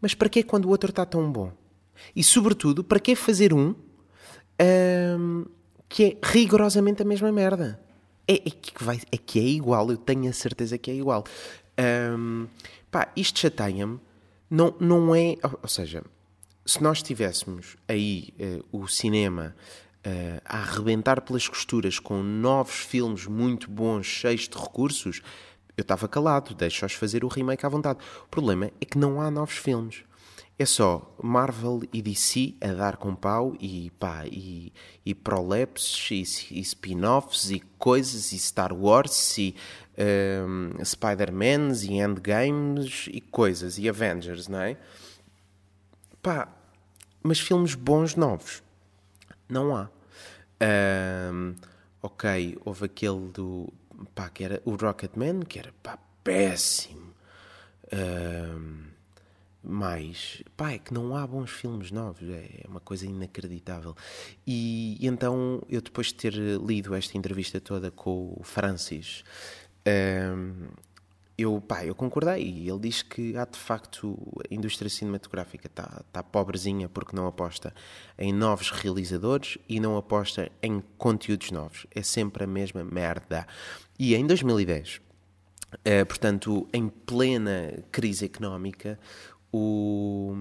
mas 0.00 0.14
para 0.14 0.30
que 0.30 0.42
quando 0.42 0.64
o 0.64 0.70
outro 0.70 0.90
está 0.90 1.04
tão 1.04 1.30
bom? 1.30 1.52
E 2.16 2.24
sobretudo, 2.24 2.82
para 2.82 2.98
que 2.98 3.14
fazer 3.14 3.52
um 3.52 3.74
um, 5.18 5.44
que 5.88 6.04
é 6.04 6.18
rigorosamente 6.22 7.02
a 7.02 7.04
mesma 7.04 7.30
merda. 7.30 7.80
É, 8.30 8.34
é, 8.34 8.50
que 8.50 8.84
vai, 8.84 9.00
é 9.10 9.16
que 9.16 9.40
é 9.40 9.42
igual, 9.42 9.90
eu 9.90 9.96
tenho 9.96 10.30
a 10.30 10.32
certeza 10.32 10.78
que 10.78 10.88
é 10.88 10.94
igual. 10.94 11.24
Um, 12.16 12.46
pá, 12.88 13.10
isto 13.16 13.40
chateia-me, 13.40 13.98
não, 14.48 14.72
não 14.78 15.12
é. 15.12 15.34
Ou 15.60 15.68
seja, 15.68 16.04
se 16.64 16.80
nós 16.80 17.02
tivéssemos 17.02 17.76
aí 17.88 18.32
uh, 18.38 18.78
o 18.82 18.86
cinema 18.86 19.56
uh, 20.06 20.40
a 20.44 20.58
arrebentar 20.58 21.20
pelas 21.22 21.48
costuras 21.48 21.98
com 21.98 22.22
novos 22.22 22.76
filmes 22.76 23.26
muito 23.26 23.68
bons, 23.68 24.06
cheios 24.06 24.48
de 24.48 24.56
recursos, 24.56 25.22
eu 25.76 25.82
estava 25.82 26.06
calado, 26.06 26.54
deixa-os 26.54 26.92
fazer 26.92 27.24
o 27.24 27.28
remake 27.28 27.66
à 27.66 27.68
vontade. 27.68 27.98
O 28.26 28.28
problema 28.28 28.70
é 28.80 28.84
que 28.84 28.96
não 28.96 29.20
há 29.20 29.28
novos 29.28 29.56
filmes. 29.56 30.04
É 30.60 30.66
só 30.66 31.10
Marvel 31.22 31.80
e 31.90 32.02
DC 32.02 32.54
a 32.60 32.74
dar 32.74 32.98
com 32.98 33.14
pau 33.14 33.56
e 33.58 33.90
pá, 33.98 34.26
e, 34.26 34.74
e 35.06 35.14
prolepses 35.14 36.50
e, 36.50 36.58
e 36.58 36.60
spin-offs 36.60 37.50
e 37.50 37.60
coisas 37.78 38.30
e 38.32 38.38
Star 38.38 38.70
Wars 38.70 39.38
e 39.38 39.56
um, 40.46 40.84
Spider-Mans 40.84 41.84
e 41.84 41.94
Endgames 41.94 43.08
e 43.10 43.22
coisas 43.22 43.78
e 43.78 43.88
Avengers, 43.88 44.48
não 44.48 44.60
é? 44.60 44.76
Pá, 46.20 46.46
mas 47.22 47.40
filmes 47.40 47.74
bons 47.74 48.14
novos 48.14 48.62
não 49.48 49.74
há. 49.74 49.88
Um, 51.32 51.54
ok, 52.02 52.58
houve 52.66 52.84
aquele 52.84 53.28
do 53.28 53.72
pá, 54.14 54.28
que 54.28 54.44
era 54.44 54.60
o 54.66 54.74
Rocketman, 54.74 55.40
que 55.40 55.58
era 55.58 55.72
pá, 55.82 55.98
péssimo. 56.22 57.14
Um, 57.90 58.89
mais, 59.62 60.42
pá, 60.56 60.72
é 60.72 60.78
que 60.78 60.92
não 60.92 61.14
há 61.16 61.26
bons 61.26 61.50
filmes 61.50 61.90
novos, 61.90 62.28
é 62.28 62.64
uma 62.66 62.80
coisa 62.80 63.06
inacreditável. 63.06 63.94
E, 64.46 64.96
e 65.00 65.06
então, 65.06 65.62
eu 65.68 65.80
depois 65.80 66.08
de 66.08 66.14
ter 66.14 66.34
lido 66.34 66.94
esta 66.94 67.16
entrevista 67.16 67.60
toda 67.60 67.90
com 67.90 68.34
o 68.36 68.42
Francis, 68.42 69.22
um, 69.86 70.68
eu, 71.36 71.60
pá, 71.60 71.84
eu 71.84 71.94
concordei. 71.94 72.42
E 72.42 72.68
ele 72.68 72.80
diz 72.80 73.02
que 73.02 73.36
há 73.36 73.44
de 73.44 73.58
facto 73.58 74.18
a 74.50 74.54
indústria 74.54 74.90
cinematográfica 74.90 75.66
está 75.66 76.02
tá 76.12 76.22
pobrezinha 76.22 76.88
porque 76.88 77.16
não 77.16 77.26
aposta 77.26 77.74
em 78.18 78.32
novos 78.32 78.70
realizadores 78.70 79.56
e 79.68 79.80
não 79.80 79.96
aposta 79.96 80.50
em 80.62 80.82
conteúdos 80.98 81.50
novos. 81.50 81.86
É 81.94 82.02
sempre 82.02 82.44
a 82.44 82.46
mesma 82.46 82.84
merda. 82.84 83.46
E 83.98 84.14
em 84.14 84.26
2010, 84.26 85.00
Uh, 85.70 86.04
portanto, 86.04 86.68
em 86.72 86.88
plena 86.88 87.72
crise 87.92 88.24
económica, 88.24 88.98
o, 89.52 90.34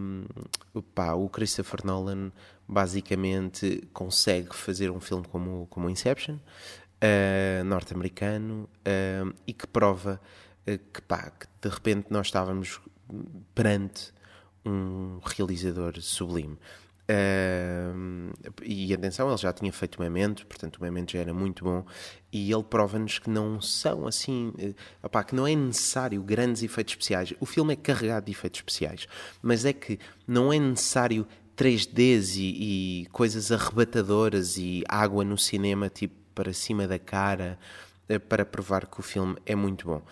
pá, 0.94 1.14
o 1.14 1.30
Christopher 1.30 1.86
Nolan 1.86 2.32
basicamente 2.68 3.88
consegue 3.92 4.56
fazer 4.56 4.92
um 4.92 5.00
filme 5.00 5.26
como, 5.28 5.68
como 5.68 5.90
Inception, 5.90 6.36
uh, 6.36 7.64
norte-americano, 7.66 8.70
uh, 8.80 9.34
e 9.48 9.54
que 9.54 9.66
prova 9.68 10.22
uh, 10.68 10.78
que, 10.94 11.02
pá, 11.02 11.32
que 11.32 11.48
de 11.62 11.74
repente 11.74 12.08
nós 12.10 12.28
estávamos 12.28 12.80
perante 13.56 14.14
um 14.66 15.20
realizador 15.24 16.00
sublime. 16.02 16.58
Uh, 17.10 18.32
e 18.62 18.94
atenção, 18.94 19.28
ele 19.30 19.38
já 19.38 19.52
tinha 19.52 19.74
feito 19.74 19.96
o 19.96 20.02
Memento, 20.02 20.46
portanto 20.46 20.78
o 20.78 20.84
Memento 20.84 21.14
já 21.14 21.20
era 21.20 21.34
muito 21.34 21.64
bom, 21.64 21.84
e 22.32 22.52
ele 22.52 22.64
prova-nos 22.64 23.18
que 23.18 23.32
não 23.32 23.60
são 23.60 24.06
assim, 24.06 24.54
uh, 24.60 24.76
opá, 25.02 25.24
que 25.24 25.34
não 25.34 25.48
é 25.48 25.56
necessário 25.56 26.22
grandes 26.22 26.62
efeitos 26.62 26.94
especiais. 26.94 27.34
O 27.40 27.48
filme 27.48 27.74
é 27.74 27.76
carregado 27.76 28.26
de 28.26 28.32
efeitos 28.32 28.60
especiais, 28.60 29.08
mas 29.42 29.66
é 29.66 29.74
que 29.74 29.98
não 30.28 30.54
é 30.54 30.60
necessário 30.60 31.26
3Ds 31.58 32.36
e, 32.38 33.02
e 33.02 33.06
coisas 33.08 33.52
arrebatadoras 33.52 34.58
e 34.58 34.84
água 34.88 35.26
no 35.26 35.38
cinema, 35.38 35.90
tipo 35.90 36.14
para 36.36 36.54
cima 36.54 36.88
da 36.88 37.00
cara, 37.00 37.58
uh, 38.08 38.20
para 38.20 38.46
provar 38.46 38.86
que 38.86 39.00
o 39.00 39.04
filme 39.04 39.36
é 39.48 39.56
muito 39.56 39.88
bom. 39.88 40.04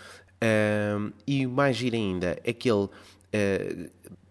e 1.28 1.46
mais 1.46 1.76
giro 1.76 1.96
ainda 1.96 2.40
é 2.44 2.54
que 2.54 2.68
ele 2.68 2.90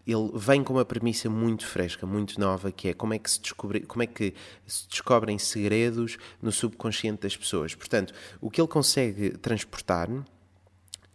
ele 0.06 0.30
vem 0.34 0.62
com 0.62 0.74
uma 0.74 0.84
premissa 0.84 1.28
muito 1.28 1.66
fresca, 1.66 2.06
muito 2.06 2.38
nova, 2.38 2.70
que 2.70 2.88
é 2.88 2.94
como 2.94 3.12
é 3.12 3.18
que 3.18 3.30
se, 3.30 3.40
descobre, 3.40 3.80
como 3.80 4.02
é 4.02 4.06
que 4.06 4.32
se 4.64 4.88
descobrem 4.88 5.36
segredos 5.38 6.16
no 6.40 6.52
subconsciente 6.52 7.22
das 7.22 7.36
pessoas. 7.36 7.74
Portanto, 7.74 8.14
o 8.40 8.48
que 8.48 8.60
ele 8.60 8.68
consegue 8.68 9.30
transportar 9.30 10.08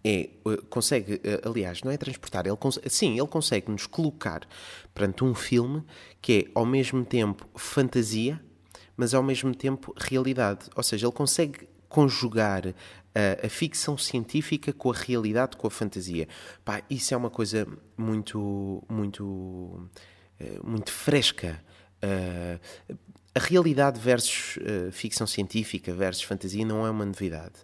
é, 0.03 0.29
eh, 0.45 0.57
consegue, 0.69 1.21
eh, 1.23 1.41
aliás, 1.45 1.81
não 1.83 1.91
é 1.91 1.97
transportar, 1.97 2.45
ele 2.45 2.57
sim, 2.89 3.17
ele 3.17 3.27
consegue 3.27 3.71
nos 3.71 3.85
colocar 3.87 4.41
perante 4.93 5.23
um 5.23 5.33
filme 5.33 5.83
que 6.21 6.33
é 6.33 6.51
ao 6.53 6.65
mesmo 6.65 7.05
tempo 7.05 7.47
fantasia, 7.55 8.41
mas 8.97 9.13
ao 9.13 9.23
mesmo 9.23 9.55
tempo 9.55 9.93
realidade. 9.97 10.69
Ou 10.75 10.83
seja, 10.83 11.05
ele 11.05 11.13
consegue 11.13 11.67
conjugar 11.87 12.73
a, 13.13 13.45
a, 13.45 13.49
ficção 13.49 13.97
científica 13.97 14.71
com 14.73 14.91
a 14.91 14.95
realidade, 14.95 15.57
com 15.57 15.67
a 15.67 15.71
fantasia. 15.71 16.27
Pá, 16.63 16.81
isso 16.89 17.13
é 17.13 17.17
uma 17.17 17.29
coisa 17.29 17.67
muito, 17.97 18.83
muito, 18.89 19.89
eh, 20.39 20.59
muito 20.63 20.91
fresca. 20.91 21.61
Uh, 22.03 22.97
a 23.33 23.39
realidade 23.39 23.99
versus 23.99 24.57
uh, 24.57 24.91
ficção 24.91 25.25
científica 25.25 25.93
versus 25.93 26.23
fantasia 26.23 26.65
não 26.65 26.85
é 26.85 26.89
uma 26.89 27.05
novidade. 27.05 27.55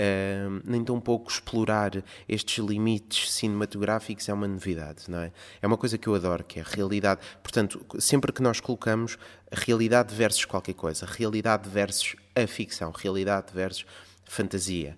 Uh, 0.00 0.62
nem 0.64 0.84
tão 0.84 1.00
pouco 1.00 1.28
explorar 1.28 1.90
estes 2.28 2.64
limites 2.64 3.32
cinematográficos 3.32 4.28
é 4.28 4.32
uma 4.32 4.46
novidade, 4.46 5.04
não 5.08 5.18
é? 5.18 5.32
É 5.60 5.66
uma 5.66 5.76
coisa 5.76 5.98
que 5.98 6.06
eu 6.06 6.14
adoro, 6.14 6.44
que 6.44 6.60
é 6.60 6.62
a 6.62 6.64
realidade. 6.64 7.20
Portanto, 7.42 7.84
sempre 7.98 8.32
que 8.32 8.40
nós 8.40 8.60
colocamos 8.60 9.18
realidade 9.50 10.14
versus 10.14 10.44
qualquer 10.44 10.74
coisa, 10.74 11.04
realidade 11.04 11.68
versus 11.68 12.14
a 12.36 12.46
ficção, 12.46 12.92
realidade 12.92 13.52
versus 13.52 13.86
fantasia. 14.28 14.96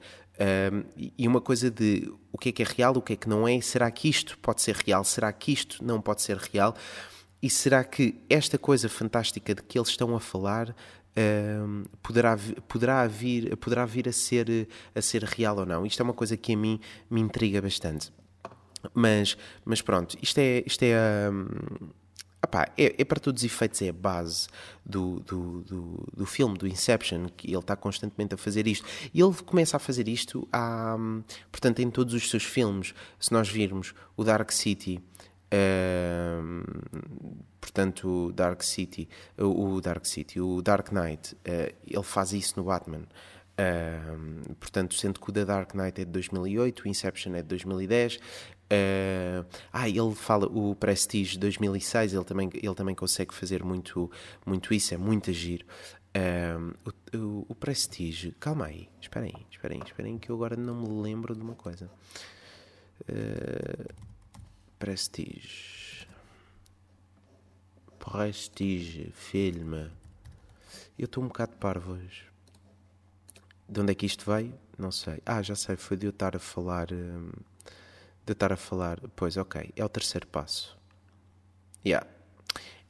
Um, 0.73 0.85
e 1.19 1.29
uma 1.29 1.41
coisa 1.41 1.71
de 1.71 2.11
o 2.33 2.39
que 2.39 2.49
é 2.49 2.53
que 2.53 2.63
é 2.63 2.67
real, 2.67 2.97
o 2.97 3.03
que 3.03 3.13
é 3.13 3.17
que 3.17 3.29
não 3.29 3.47
é, 3.47 3.61
será 3.61 3.91
que 3.91 4.09
isto 4.09 4.39
pode 4.39 4.63
ser 4.63 4.75
real, 4.75 5.05
será 5.05 5.31
que 5.33 5.53
isto 5.53 5.85
não 5.85 6.01
pode 6.01 6.23
ser 6.23 6.39
real, 6.39 6.75
e 7.43 7.51
será 7.51 7.85
que 7.85 8.23
esta 8.29 8.59
coisa 8.59 8.89
fantástica 8.89 9.55
de 9.55 9.63
que 9.63 9.79
eles 9.79 9.89
estão 9.89 10.15
a 10.17 10.21
falar 10.21 10.75
um, 11.17 11.85
poderá, 12.03 12.39
poderá, 12.69 13.07
vir, 13.07 13.57
poderá 13.57 13.85
vir 13.85 14.09
a 14.09 14.13
ser, 14.13 14.69
a 14.95 15.03
ser 15.03 15.25
real 15.25 15.59
ou 15.59 15.67
não? 15.67 15.85
Isto 15.85 16.01
é 16.01 16.05
uma 16.05 16.15
coisa 16.15 16.37
que 16.37 16.55
a 16.55 16.57
mim 16.57 16.81
me 17.11 17.21
intriga 17.21 17.61
bastante. 17.61 18.13
Mas, 18.95 19.37
mas 19.65 19.83
pronto, 19.83 20.17
isto 20.23 20.39
é, 20.39 20.63
isto 20.67 20.83
é 20.83 21.31
um, 21.31 21.91
É, 22.77 22.95
é, 22.99 23.05
para 23.05 23.21
todos 23.21 23.43
os 23.43 23.45
efeitos, 23.45 23.81
é 23.83 23.89
a 23.89 23.93
base 23.93 24.49
do, 24.85 25.21
do, 25.21 25.61
do, 25.63 26.09
do, 26.17 26.27
filme, 26.27 26.57
do 26.57 26.67
Inception, 26.67 27.27
que 27.37 27.49
ele 27.49 27.59
está 27.59 27.77
constantemente 27.77 28.35
a 28.35 28.37
fazer 28.37 28.67
isto. 28.67 28.87
E 29.13 29.21
ele 29.21 29.35
começa 29.45 29.77
a 29.77 29.81
fazer 29.81 30.09
isto, 30.09 30.49
há, 30.53 30.97
portanto, 31.51 31.81
em 31.81 31.91
todos 31.91 32.15
os 32.15 32.29
seus 32.29 32.45
filmes. 32.45 32.95
Se 33.19 33.33
nós 33.33 33.49
virmos 33.49 33.95
o 34.17 34.25
Dark 34.25 34.51
City, 34.51 35.01
uh, 35.53 36.63
portanto, 37.61 38.33
Dark 38.33 38.63
City, 38.63 39.09
o, 39.39 39.75
o, 39.75 39.81
Dark 39.81 40.05
City, 40.07 40.41
o 40.41 40.63
Dark 40.63 40.91
Knight, 40.93 41.35
uh, 41.35 41.75
ele 41.87 42.03
faz 42.03 42.33
isso 42.33 42.55
no 42.57 42.65
Batman. 42.65 43.03
Uh, 43.61 44.55
portanto, 44.55 44.95
sendo 44.95 45.21
que 45.21 45.29
o 45.29 45.33
The 45.33 45.45
Dark 45.45 45.75
Knight 45.75 46.01
é 46.01 46.05
de 46.05 46.11
2008, 46.11 46.85
o 46.85 46.89
Inception 46.89 47.35
é 47.35 47.43
de 47.43 47.49
2010, 47.49 48.19
Uh, 48.73 49.45
ah, 49.73 49.89
ele 49.89 50.15
fala 50.15 50.47
o 50.47 50.77
Prestige 50.77 51.37
2006, 51.37 52.15
ele 52.15 52.25
também, 52.25 52.49
ele 52.55 52.75
também 52.77 52.95
consegue 52.95 53.35
fazer 53.35 53.65
muito, 53.65 54.09
muito 54.47 54.73
isso, 54.73 54.95
é 54.95 54.97
muito 54.97 55.29
agir. 55.29 55.67
O, 57.13 57.47
o, 57.49 57.55
Prestige, 57.57 58.31
calma 58.39 58.67
aí, 58.67 58.89
esperem, 59.01 59.35
esperem, 59.51 59.81
esperem 59.85 60.19
que 60.19 60.31
eu 60.31 60.37
agora 60.37 60.57
não 60.57 60.83
me 60.83 61.03
lembro 61.03 61.35
de 61.35 61.41
uma 61.41 61.57
coisa. 61.57 61.91
Uh, 63.03 63.93
Prestige, 64.79 66.07
Prestige, 67.99 69.11
filme. 69.15 69.91
Eu 70.97 71.07
estou 71.07 71.25
um 71.25 71.27
bocado 71.27 71.57
parvo 71.57 71.95
hoje. 71.95 72.30
De 73.71 73.81
onde 73.81 73.93
é 73.93 73.95
que 73.95 74.05
isto 74.05 74.29
veio? 74.29 74.53
Não 74.77 74.91
sei. 74.91 75.21
Ah, 75.25 75.41
já 75.43 75.55
sei, 75.55 75.77
foi 75.77 75.97
de 75.97 76.07
eu 76.07 76.11
estar 76.11 76.35
a 76.35 76.41
falar. 76.41 76.89
Uh, 76.91 77.31
de 78.27 78.33
estar 78.33 78.53
a 78.53 78.57
falar, 78.57 79.01
pois 79.17 79.37
ok, 79.37 79.71
é 79.75 79.85
o 79.85 79.89
terceiro 79.89 80.27
passo. 80.27 80.79
Yeah. 81.85 82.07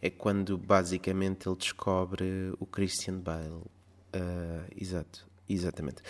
É 0.02 0.10
quando 0.10 0.56
basicamente 0.56 1.48
ele 1.48 1.56
descobre 1.56 2.52
o 2.58 2.66
Christian 2.66 3.18
Bale. 3.18 3.62
Uh, 4.14 4.66
exato, 4.76 5.26
exatamente. 5.48 6.02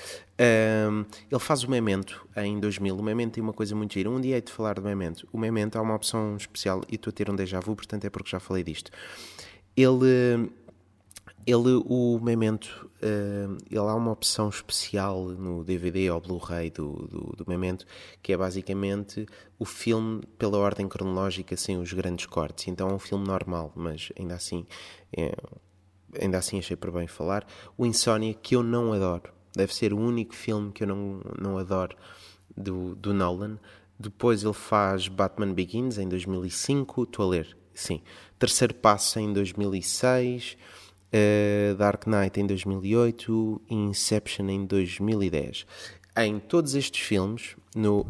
Um, 0.89 1.05
ele 1.31 1.41
faz 1.41 1.65
o 1.65 1.71
Memento 1.71 2.27
em 2.37 2.59
2000. 2.59 2.97
O 2.97 3.03
Memento 3.03 3.35
tem 3.35 3.43
uma 3.43 3.53
coisa 3.53 3.75
muito 3.75 3.95
gira. 3.95 4.09
Um 4.11 4.21
dia 4.21 4.37
hei 4.37 4.43
de 4.43 4.53
falar 4.53 4.75
do 4.75 4.83
Memento. 4.83 5.29
O 5.33 5.39
Memento 5.39 5.77
há 5.77 5.83
uma 5.83 5.95
opção 5.95 6.37
especial 6.37 6.83
e 6.89 6.95
estou 6.95 7.11
a 7.11 7.15
ter 7.15 7.31
um 7.31 7.37
déjà 7.37 7.61
vu, 7.61 7.75
portanto 7.75 8.05
é 8.05 8.11
porque 8.11 8.31
já 8.31 8.41
falei 8.41 8.63
disto. 8.63 8.91
Ele 9.77 10.51
ele, 11.47 11.83
o 11.87 12.19
Memento, 12.23 12.91
uh, 12.97 13.57
ele 13.71 13.79
há 13.79 13.95
uma 13.95 14.13
opção 14.13 14.49
especial 14.49 15.25
no 15.25 15.65
DVD 15.65 16.11
ou 16.11 16.21
Blu-ray 16.21 16.71
do, 16.71 16.93
do, 17.07 17.37
do, 17.37 17.45
Memento, 17.49 17.87
que 18.23 18.33
é 18.33 18.37
basicamente 18.37 19.27
o 19.59 19.65
filme 19.65 20.23
pela 20.39 20.59
ordem 20.59 20.89
cronológica, 20.89 21.57
sem 21.57 21.79
os 21.79 21.93
grandes 21.93 22.27
cortes. 22.27 22.69
Então 22.69 22.89
é 22.91 22.93
um 22.93 22.99
filme 22.99 23.27
normal, 23.27 23.73
mas 23.75 24.13
ainda 24.19 24.35
assim, 24.35 24.67
é, 25.17 25.35
ainda 26.21 26.39
assim 26.39 26.59
achei 26.59 26.77
por 26.77 26.91
bem 26.91 27.07
falar. 27.07 27.47
O 27.77 27.87
Insónia, 27.87 28.35
que 28.35 28.55
eu 28.55 28.63
não 28.63 28.93
adoro, 28.93 29.33
deve 29.55 29.75
ser 29.75 29.93
o 29.93 29.99
único 29.99 30.35
filme 30.35 30.73
que 30.73 30.83
eu 30.85 30.89
não, 30.89 31.21
não 31.41 31.59
adoro 31.59 31.97
do, 32.57 32.95
do 32.97 33.15
Nolan. 33.15 33.59
Depois 33.99 34.45
ele 34.45 34.55
faz 34.55 35.09
Batman 35.09 35.53
Begins 35.53 35.99
em 35.99 36.09
2005, 36.09 37.03
estou 37.03 37.27
a 37.27 37.29
ler, 37.29 37.57
sim. 37.75 38.03
Terceiro 38.39 38.75
Passo 38.75 39.19
em 39.19 39.33
2006 39.33 40.57
uh, 41.13 41.75
Dark 41.77 42.07
Knight 42.07 42.41
em 42.41 42.47
2008 42.47 43.63
e 43.69 43.75
Inception 43.75 44.49
em 44.49 44.65
2010. 44.67 45.67
em 46.17 46.39
todos 46.39 46.75
estes 46.75 47.01
filmes, 47.01 47.57
no, 47.75 48.07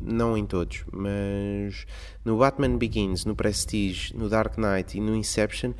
não 0.00 0.36
em 0.36 0.46
todos, 0.46 0.84
mas 0.92 1.86
no 2.24 2.38
Batman 2.38 2.76
Begins, 2.76 3.24
no 3.24 3.34
Prestige, 3.34 4.14
no 4.14 4.28
Dark 4.28 4.56
Knight 4.58 4.96
e 4.96 5.00
no 5.00 5.14
Inception, 5.14 5.72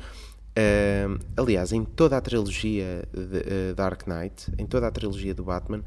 Uh, 0.59 1.17
aliás, 1.37 1.71
em 1.71 1.85
toda 1.85 2.17
a 2.17 2.21
trilogia 2.21 3.07
de 3.13 3.71
uh, 3.71 3.75
Dark 3.75 4.05
Knight, 4.07 4.51
em 4.57 4.65
toda 4.65 4.87
a 4.87 4.91
trilogia 4.91 5.33
do 5.33 5.43
Batman, 5.43 5.83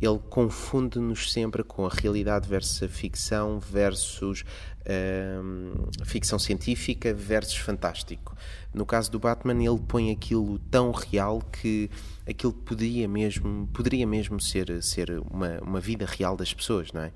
ele 0.00 0.18
confunde-nos 0.30 1.32
sempre 1.32 1.62
com 1.62 1.86
a 1.86 1.90
realidade 1.90 2.48
versus 2.48 2.82
a 2.82 2.88
ficção 2.88 3.58
versus 3.58 4.44
uh, 4.86 6.04
ficção 6.04 6.38
científica 6.38 7.12
versus 7.12 7.56
fantástico. 7.56 8.36
No 8.72 8.84
caso 8.84 9.10
do 9.10 9.18
Batman, 9.18 9.62
ele 9.62 9.80
põe 9.86 10.10
aquilo 10.10 10.58
tão 10.70 10.90
real 10.90 11.40
que 11.40 11.90
aquilo 12.28 12.52
poderia 12.52 13.08
mesmo, 13.08 13.68
poderia 13.72 14.06
mesmo 14.06 14.40
ser, 14.40 14.82
ser 14.82 15.10
uma, 15.30 15.58
uma 15.60 15.80
vida 15.80 16.06
real 16.06 16.36
das 16.36 16.52
pessoas, 16.52 16.92
não 16.92 17.02
é? 17.02 17.12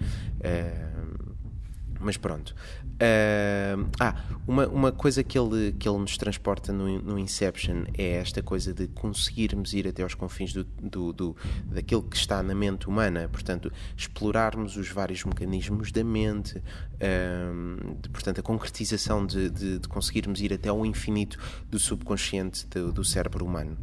mas 2.00 2.16
pronto. 2.16 2.54
Uh, 2.98 3.88
ah, 4.00 4.24
uma, 4.44 4.66
uma 4.66 4.92
coisa 4.92 5.22
que 5.22 5.38
ele, 5.38 5.72
que 5.78 5.88
ele 5.88 5.98
nos 5.98 6.16
transporta 6.16 6.72
no, 6.72 7.00
no 7.00 7.16
Inception 7.16 7.84
é 7.96 8.16
esta 8.16 8.42
coisa 8.42 8.74
de 8.74 8.88
conseguirmos 8.88 9.72
ir 9.72 9.86
até 9.86 10.02
aos 10.02 10.14
confins 10.14 10.52
do, 10.52 10.64
do, 10.64 11.12
do, 11.12 11.36
daquilo 11.66 12.02
que 12.02 12.16
está 12.16 12.42
na 12.42 12.56
mente 12.56 12.88
humana, 12.88 13.28
portanto, 13.28 13.72
explorarmos 13.96 14.76
os 14.76 14.88
vários 14.88 15.24
mecanismos 15.24 15.92
da 15.92 16.02
mente, 16.02 16.58
uh, 16.58 17.94
de, 18.02 18.08
portanto, 18.08 18.40
a 18.40 18.42
concretização 18.42 19.24
de, 19.24 19.48
de, 19.48 19.78
de, 19.78 19.88
conseguirmos 19.88 20.40
ir 20.40 20.52
até 20.52 20.68
ao 20.68 20.84
infinito 20.84 21.38
do 21.70 21.78
subconsciente 21.78 22.66
do, 22.66 22.92
do 22.92 23.04
cérebro 23.04 23.44
humano. 23.44 23.78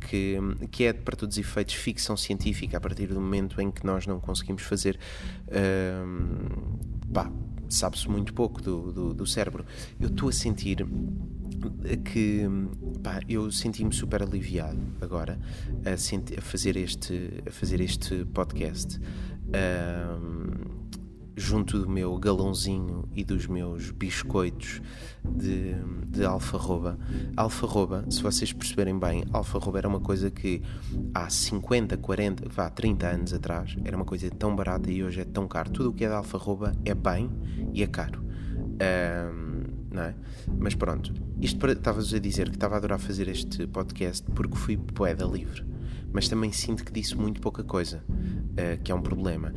Que, 0.00 0.38
que, 0.70 0.84
é, 0.84 0.92
para 0.94 1.14
todos 1.14 1.36
os 1.36 1.40
efeitos, 1.40 1.74
ficção 1.74 2.16
científica 2.16 2.78
a 2.78 2.80
partir 2.80 3.08
do 3.08 3.20
momento 3.20 3.60
em 3.60 3.70
que 3.70 3.84
nós 3.84 4.06
não 4.06 4.18
conseguimos 4.18 4.62
fazer. 4.62 4.98
Uh, 5.48 7.12
pá, 7.12 7.30
sabe-se 7.70 8.08
muito 8.08 8.34
pouco 8.34 8.60
do, 8.60 8.92
do, 8.92 9.14
do 9.14 9.26
cérebro. 9.26 9.64
Eu 9.98 10.08
estou 10.08 10.28
a 10.28 10.32
sentir 10.32 10.86
que 12.04 12.46
pá, 13.02 13.20
eu 13.28 13.50
senti-me 13.50 13.92
super 13.92 14.22
aliviado 14.22 14.80
agora 15.00 15.38
a, 15.84 15.96
senti 15.96 16.38
a, 16.38 16.42
fazer 16.42 16.76
este 16.76 17.42
a 17.46 17.50
fazer 17.50 17.80
este 17.80 18.24
podcast 18.26 18.98
um, 18.98 20.80
junto 21.36 21.78
do 21.78 21.88
meu 21.88 22.16
galãozinho 22.18 23.08
e 23.14 23.24
dos 23.24 23.46
meus 23.46 23.90
biscoitos 23.90 24.80
de, 25.24 25.74
de 26.06 26.24
alfarroba. 26.24 26.98
Alfarroba, 27.36 28.04
se 28.10 28.22
vocês 28.22 28.52
perceberem 28.52 28.98
bem, 28.98 29.24
alfarroba 29.32 29.78
era 29.78 29.88
uma 29.88 30.00
coisa 30.00 30.30
que 30.30 30.62
há 31.14 31.28
50, 31.28 31.96
40, 31.96 32.48
vá, 32.48 32.68
30 32.70 33.06
anos 33.06 33.32
atrás 33.32 33.76
era 33.84 33.96
uma 33.96 34.04
coisa 34.04 34.30
tão 34.30 34.54
barata 34.54 34.90
e 34.90 35.02
hoje 35.02 35.20
é 35.20 35.24
tão 35.24 35.46
caro. 35.48 35.70
Tudo 35.70 35.90
o 35.90 35.92
que 35.92 36.04
é 36.04 36.08
de 36.08 36.14
alfarroba 36.14 36.72
é 36.84 36.94
bem 36.94 37.30
e 37.72 37.82
é 37.82 37.86
caro. 37.86 38.22
Um, 38.22 39.60
não 39.90 40.02
é? 40.02 40.14
Mas 40.58 40.74
pronto, 40.74 41.12
isto 41.40 41.66
estava-vos 41.66 42.14
a 42.14 42.18
dizer 42.18 42.48
que 42.48 42.56
estava 42.56 42.74
a 42.74 42.78
adorar 42.78 42.98
fazer 42.98 43.28
este 43.28 43.66
podcast 43.66 44.24
porque 44.32 44.56
fui 44.56 44.76
poeda 44.76 45.24
livre 45.24 45.64
mas 46.12 46.28
também 46.28 46.52
sinto 46.52 46.84
que 46.84 46.92
disse 46.92 47.16
muito 47.16 47.40
pouca 47.40 47.62
coisa, 47.62 48.02
uh, 48.08 48.82
que 48.82 48.90
é 48.90 48.94
um 48.94 49.02
problema. 49.02 49.52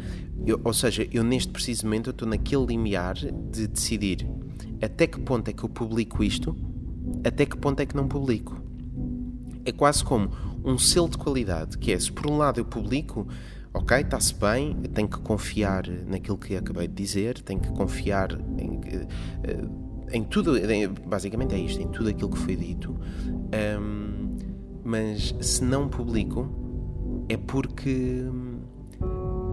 Eu, 0.46 0.60
ou 0.64 0.74
seja, 0.74 1.08
eu 1.12 1.24
neste 1.24 1.52
preciso 1.52 1.86
momento 1.86 2.10
estou 2.10 2.28
naquele 2.28 2.66
limiar 2.66 3.16
de 3.16 3.68
decidir 3.68 4.28
até 4.82 5.08
que 5.08 5.20
ponto 5.20 5.48
é 5.48 5.54
que 5.54 5.64
eu 5.64 5.70
publico 5.70 6.24
isto, 6.24 6.56
até 7.24 7.46
que 7.46 7.58
ponto 7.58 7.80
é 7.80 7.86
que 7.86 7.96
não 7.96 8.08
publico. 8.08 8.62
É 9.66 9.72
quase 9.72 10.04
como 10.04 10.32
um 10.64 10.78
selo 10.78 11.10
de 11.10 11.18
qualidade, 11.18 11.78
que 11.78 11.92
é 11.92 12.00
se 12.00 12.12
por 12.12 12.30
um 12.30 12.38
lado 12.38 12.60
eu 12.60 12.66
publico, 12.66 13.28
ok, 13.74 14.02
está-se 14.02 14.34
bem, 14.36 14.76
tenho 14.94 15.08
que 15.08 15.20
confiar 15.20 15.88
naquilo 16.06 16.38
que 16.38 16.56
acabei 16.56 16.88
de 16.88 16.94
dizer, 16.94 17.40
tenho 17.42 17.62
que 17.62 17.70
confiar 17.70 18.32
em, 18.58 18.82
eh, 19.44 19.66
em 20.12 20.24
tudo, 20.24 20.54
basicamente 21.08 21.56
é 21.56 21.60
isto, 21.60 21.82
em 21.82 21.88
tudo 21.88 22.10
aquilo 22.10 22.30
que 22.30 22.38
foi 22.38 22.56
dito. 22.56 22.92
Um, 22.92 24.13
mas 24.84 25.34
se 25.40 25.64
não 25.64 25.88
publico 25.88 26.50
é 27.30 27.38
porque 27.38 28.26
hum, 28.30 28.60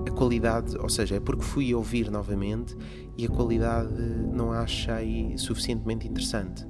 a 0.07 0.11
qualidade, 0.11 0.77
ou 0.77 0.89
seja, 0.89 1.17
é 1.17 1.21
porque 1.21 1.43
fui 1.43 1.75
ouvir 1.75 2.11
novamente 2.11 2.77
e 3.17 3.27
a 3.27 3.29
qualidade 3.29 3.93
não 4.33 4.53
a 4.53 4.61
achei 4.61 5.37
suficientemente 5.37 6.09
interessante. 6.09 6.67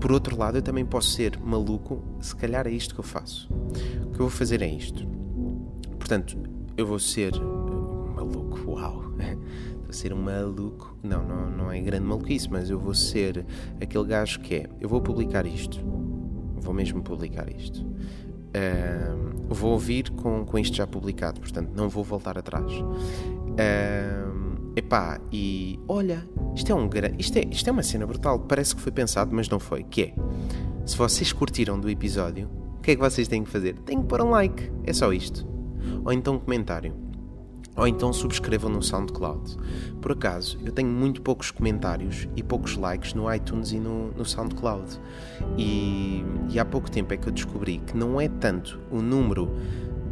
Por 0.00 0.12
outro 0.12 0.36
lado, 0.36 0.58
eu 0.58 0.62
também 0.62 0.84
posso 0.84 1.10
ser 1.10 1.38
maluco, 1.38 2.02
se 2.20 2.34
calhar 2.34 2.66
é 2.66 2.70
isto 2.70 2.94
que 2.94 3.00
eu 3.00 3.04
faço. 3.04 3.52
O 3.52 4.10
que 4.10 4.20
eu 4.20 4.26
vou 4.26 4.30
fazer 4.30 4.62
é 4.62 4.68
isto. 4.68 5.06
Portanto, 5.98 6.36
eu 6.76 6.86
vou 6.86 6.98
ser 6.98 7.32
maluco, 8.14 8.70
uau! 8.70 9.10
Vou 9.90 9.96
ser 9.96 10.12
um 10.12 10.22
maluco. 10.22 10.96
Não, 11.02 11.26
não, 11.26 11.50
não 11.50 11.72
é 11.72 11.80
grande 11.80 12.06
maluquice, 12.06 12.48
mas 12.48 12.70
eu 12.70 12.78
vou 12.78 12.94
ser 12.94 13.44
aquele 13.80 14.04
gajo 14.04 14.38
que 14.38 14.54
é: 14.54 14.70
eu 14.80 14.88
vou 14.88 15.00
publicar 15.00 15.44
isto 15.44 15.80
vou 16.70 16.74
mesmo 16.74 17.02
publicar 17.02 17.50
isto. 17.50 17.84
Vou 19.48 19.72
ouvir 19.72 20.10
com, 20.10 20.44
com 20.44 20.58
isto 20.58 20.76
já 20.76 20.86
publicado, 20.86 21.40
portanto 21.40 21.72
não 21.74 21.88
vou 21.88 22.04
voltar 22.04 22.38
atrás. 22.38 22.72
Uh, 22.72 24.72
epá, 24.76 25.20
e 25.32 25.80
olha, 25.88 26.24
isto 26.54 26.70
é, 26.70 26.74
um, 26.74 26.88
isto, 27.18 27.36
é, 27.36 27.42
isto 27.50 27.68
é 27.68 27.72
uma 27.72 27.82
cena 27.82 28.06
brutal, 28.06 28.38
parece 28.38 28.74
que 28.74 28.80
foi 28.80 28.92
pensado, 28.92 29.34
mas 29.34 29.48
não 29.48 29.58
foi. 29.58 29.82
Que 29.82 30.02
é, 30.02 30.14
se 30.86 30.96
vocês 30.96 31.32
curtiram 31.32 31.80
do 31.80 31.90
episódio, 31.90 32.48
o 32.78 32.80
que 32.80 32.92
é 32.92 32.94
que 32.94 33.00
vocês 33.00 33.26
têm 33.26 33.42
que 33.42 33.50
fazer? 33.50 33.74
Têm 33.80 34.00
que 34.00 34.06
pôr 34.06 34.22
um 34.22 34.30
like, 34.30 34.70
é 34.84 34.92
só 34.92 35.12
isto. 35.12 35.44
Ou 36.04 36.12
então 36.12 36.34
um 36.34 36.38
comentário 36.38 36.94
ou 37.80 37.88
então 37.88 38.12
subscrevam 38.12 38.70
no 38.70 38.82
SoundCloud. 38.82 39.56
Por 40.02 40.12
acaso, 40.12 40.58
eu 40.62 40.70
tenho 40.70 40.90
muito 40.90 41.22
poucos 41.22 41.50
comentários 41.50 42.28
e 42.36 42.42
poucos 42.42 42.76
likes 42.76 43.14
no 43.14 43.32
iTunes 43.32 43.72
e 43.72 43.80
no, 43.80 44.12
no 44.12 44.22
SoundCloud. 44.22 45.00
E, 45.56 46.22
e, 46.50 46.60
há 46.60 46.64
pouco 46.64 46.90
tempo 46.90 47.14
é 47.14 47.16
que 47.16 47.26
eu 47.26 47.32
descobri 47.32 47.78
que 47.78 47.96
não 47.96 48.20
é 48.20 48.28
tanto 48.28 48.78
o 48.90 49.00
número 49.00 49.50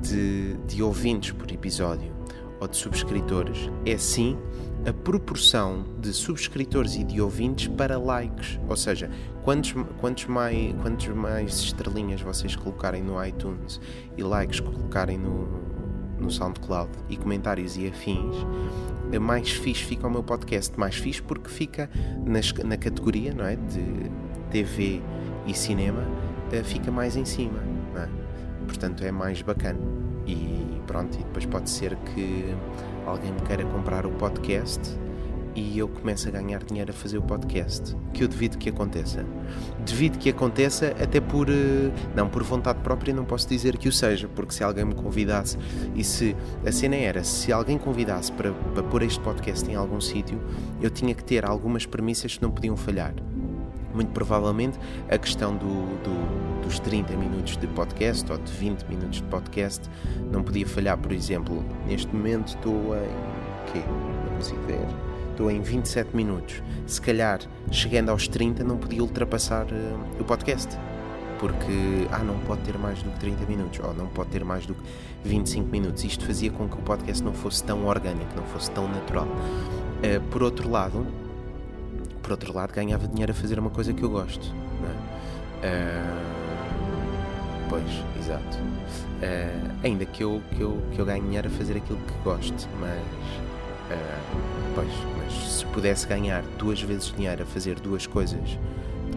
de, 0.01 0.57
de 0.67 0.83
ouvintes 0.83 1.33
por 1.33 1.53
episódio 1.53 2.11
ou 2.59 2.67
de 2.67 2.77
subscritores, 2.77 3.71
é 3.85 3.99
sim 3.99 4.37
a 4.87 4.93
proporção 4.93 5.85
de 6.01 6.13
subscritores 6.13 6.97
e 6.97 7.05
de 7.05 7.21
ouvintes 7.21 7.69
para 7.69 7.99
likes. 7.99 8.59
Ou 8.67 8.77
seja, 8.77 9.11
quantos, 9.43 9.75
quantos, 10.01 10.25
mais, 10.25 10.75
quantos 10.81 11.09
mais 11.09 11.53
estrelinhas 11.61 12.23
vocês 12.23 12.57
colocarem 12.57 13.03
no 13.03 13.23
iTunes 13.23 13.79
e 14.17 14.23
likes 14.23 14.59
colocarem 14.59 15.19
no, 15.19 15.68
no 16.21 16.31
SoundCloud 16.31 16.91
e 17.09 17.17
comentários 17.17 17.77
e 17.77 17.89
afins, 17.89 18.37
mais 19.21 19.51
fixe 19.51 19.85
fica 19.85 20.07
o 20.07 20.11
meu 20.11 20.23
podcast. 20.23 20.79
Mais 20.79 20.97
fixe 20.97 21.23
porque 21.23 21.49
fica 21.49 21.89
nas, 22.27 22.53
na 22.53 22.77
categoria 22.77 23.33
não 23.33 23.45
é, 23.45 23.57
de 23.57 24.11
TV 24.51 25.01
e 25.47 25.55
cinema, 25.55 26.05
eh, 26.53 26.63
fica 26.63 26.91
mais 26.91 27.17
em 27.17 27.25
cima. 27.25 27.59
É? 27.97 28.09
Portanto, 28.67 29.05
é 29.05 29.11
mais 29.11 29.41
bacana. 29.41 29.79
E 30.27 30.81
pronto, 30.87 31.15
e 31.15 31.23
depois 31.23 31.47
pode 31.47 31.71
ser 31.71 31.97
que 31.97 32.55
alguém 33.07 33.33
me 33.33 33.41
queira 33.43 33.65
comprar 33.65 34.05
o 34.05 34.11
podcast 34.11 34.99
e 35.59 35.79
eu 35.79 35.89
começo 35.89 36.29
a 36.29 36.31
ganhar 36.31 36.63
dinheiro 36.63 36.91
a 36.91 36.95
fazer 36.95 37.19
o 37.19 37.23
podcast. 37.23 37.97
Que 38.15 38.23
eu 38.23 38.29
devido 38.29 38.57
que 38.57 38.69
aconteça. 38.69 39.27
Devido 39.85 40.19
que 40.19 40.31
aconteça, 40.31 40.95
até 41.03 41.21
por. 41.21 41.49
Eh, 41.49 41.91
não, 42.15 42.29
por 42.29 42.43
vontade 42.45 42.79
própria, 42.81 43.13
não 43.13 43.25
posso 43.25 43.49
dizer 43.49 43.77
que 43.77 43.89
o 43.89 43.93
seja, 43.93 44.29
porque 44.29 44.53
se 44.55 44.63
alguém 44.63 44.85
me 44.85 44.95
convidasse 44.95 45.59
e 45.95 46.05
se. 46.05 46.37
A 46.65 46.71
cena 46.71 46.97
era, 46.97 47.25
se 47.25 47.53
alguém 47.53 47.77
convidasse 47.77 48.31
para, 48.33 48.53
para 48.53 48.83
pôr 48.85 49.03
este 49.03 49.21
podcast 49.21 49.69
em 49.69 49.75
algum 49.75 50.01
sítio, 50.01 50.41
eu 50.81 50.91
tinha 50.91 51.15
que 51.15 51.25
ter 51.25 51.45
algumas 51.45 51.85
premissas 51.85 52.37
que 52.37 52.43
não 52.43 52.51
podiam 52.51 52.77
falhar. 52.77 53.15
Muito 53.93 54.13
provavelmente 54.13 54.79
a 55.11 55.19
questão 55.19 55.57
do, 55.57 55.87
do, 56.05 56.63
dos 56.63 56.79
30 56.79 57.17
minutos 57.17 57.57
de 57.57 57.67
podcast 57.67 58.31
ou 58.31 58.39
de 58.39 58.53
20 58.53 58.83
minutos 58.85 59.17
de 59.17 59.25
podcast 59.25 59.89
não 60.31 60.43
podia 60.43 60.67
falhar, 60.67 60.97
por 60.99 61.11
exemplo. 61.11 61.65
Neste 61.87 62.15
momento 62.15 62.49
estou 62.49 62.95
em. 62.97 63.73
quê? 63.73 63.83
Não 64.29 64.37
consigo 64.37 64.63
ver 64.67 65.08
estou 65.39 65.51
em 65.53 65.61
27 65.61 66.17
minutos. 66.17 66.61
Se 66.85 67.01
calhar, 67.01 67.39
chegando 67.71 68.11
aos 68.11 68.27
30, 68.27 68.65
não 68.65 68.77
podia 68.77 69.01
ultrapassar 69.01 69.67
uh, 69.67 70.21
o 70.21 70.25
podcast. 70.25 70.77
Porque, 71.39 72.09
ah, 72.11 72.19
não 72.19 72.37
pode 72.41 72.63
ter 72.63 72.77
mais 72.77 73.01
do 73.01 73.11
que 73.13 73.21
30 73.21 73.47
minutos, 73.47 73.79
ou 73.79 73.95
não 73.95 74.09
pode 74.09 74.31
ter 74.31 74.45
mais 74.45 74.67
do 74.67 74.75
que 74.75 74.83
25 75.23 75.71
minutos. 75.71 76.03
Isto 76.03 76.27
fazia 76.27 76.51
com 76.51 76.69
que 76.69 76.75
o 76.75 76.83
podcast 76.83 77.23
não 77.23 77.33
fosse 77.33 77.63
tão 77.63 77.87
orgânico, 77.87 78.35
não 78.35 78.43
fosse 78.47 78.69
tão 78.73 78.89
natural. 78.89 79.27
Uh, 79.27 80.21
por 80.29 80.43
outro 80.43 80.69
lado, 80.69 81.07
por 82.21 82.33
outro 82.33 82.53
lado, 82.53 82.73
ganhava 82.73 83.07
dinheiro 83.07 83.31
a 83.31 83.35
fazer 83.35 83.61
uma 83.61 83.71
coisa 83.71 83.93
que 83.93 84.03
eu 84.03 84.11
gosto. 84.11 84.53
É? 85.63 85.69
Uh, 85.69 86.49
pois, 87.69 88.05
exato. 88.19 88.59
Uh, 88.59 89.71
ainda 89.85 90.05
que 90.05 90.25
eu, 90.25 90.43
que, 90.51 90.61
eu, 90.61 90.83
que 90.93 90.99
eu 90.99 91.05
ganhe 91.05 91.23
dinheiro 91.23 91.47
a 91.47 91.51
fazer 91.53 91.77
aquilo 91.77 92.01
que 92.01 92.25
gosto, 92.25 92.69
mas 92.81 93.48
Uh, 93.91 94.73
pois, 94.75 94.93
mas 95.17 95.53
se 95.53 95.67
pudesse 95.67 96.07
ganhar 96.07 96.43
duas 96.59 96.81
vezes 96.81 97.13
dinheiro 97.13 97.43
a 97.43 97.47
fazer 97.47 97.81
duas 97.81 98.07
coisas 98.07 98.59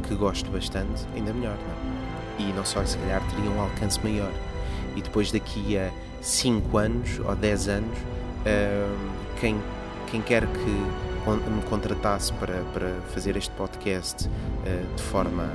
que 0.07 0.15
gosto 0.15 0.49
bastante, 0.49 1.05
ainda 1.15 1.33
melhor, 1.33 1.57
não? 1.57 2.45
É? 2.45 2.49
E 2.49 2.53
não 2.53 2.65
só, 2.65 2.83
se 2.85 2.97
calhar 2.97 3.21
teria 3.29 3.51
um 3.51 3.61
alcance 3.61 3.99
maior. 4.03 4.31
e 4.95 5.01
depois 5.01 5.31
daqui 5.31 5.77
a 5.77 5.89
5 6.21 6.77
anos 6.77 7.19
ou 7.19 7.35
10 7.35 7.67
anos, 7.67 7.97
uh, 7.97 9.11
quem, 9.39 9.59
quem 10.09 10.21
quer 10.21 10.45
que 10.45 11.29
me 11.29 11.61
contratasse 11.69 12.33
para, 12.33 12.61
para 12.73 12.89
fazer 13.13 13.37
este 13.37 13.51
podcast 13.51 14.27
uh, 14.27 14.95
de 14.95 15.03
forma 15.03 15.49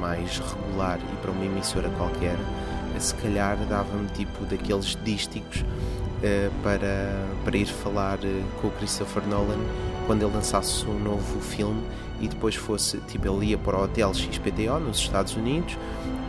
mais 0.00 0.38
regular 0.38 0.98
e 1.12 1.16
para 1.16 1.30
uma 1.30 1.44
emissora 1.44 1.88
qualquer, 1.90 2.36
se 2.98 3.14
calhar 3.16 3.56
dava-me 3.68 4.06
tipo 4.10 4.44
daqueles 4.44 4.96
dísticos 5.02 5.64
para, 6.62 7.26
para 7.44 7.56
ir 7.56 7.66
falar 7.66 8.18
uh, 8.18 8.44
com 8.60 8.68
o 8.68 8.70
Christopher 8.72 9.22
Nolan 9.26 9.58
quando 10.06 10.22
ele 10.22 10.34
lançasse 10.34 10.84
um 10.86 10.98
novo 10.98 11.40
filme 11.40 11.82
e 12.20 12.28
depois 12.28 12.54
fosse, 12.54 12.98
tipo, 13.08 13.26
ele 13.26 13.46
ia 13.46 13.58
para 13.58 13.78
o 13.78 13.84
Hotel 13.84 14.12
XPTO 14.12 14.78
nos 14.80 14.98
Estados 14.98 15.34
Unidos 15.36 15.76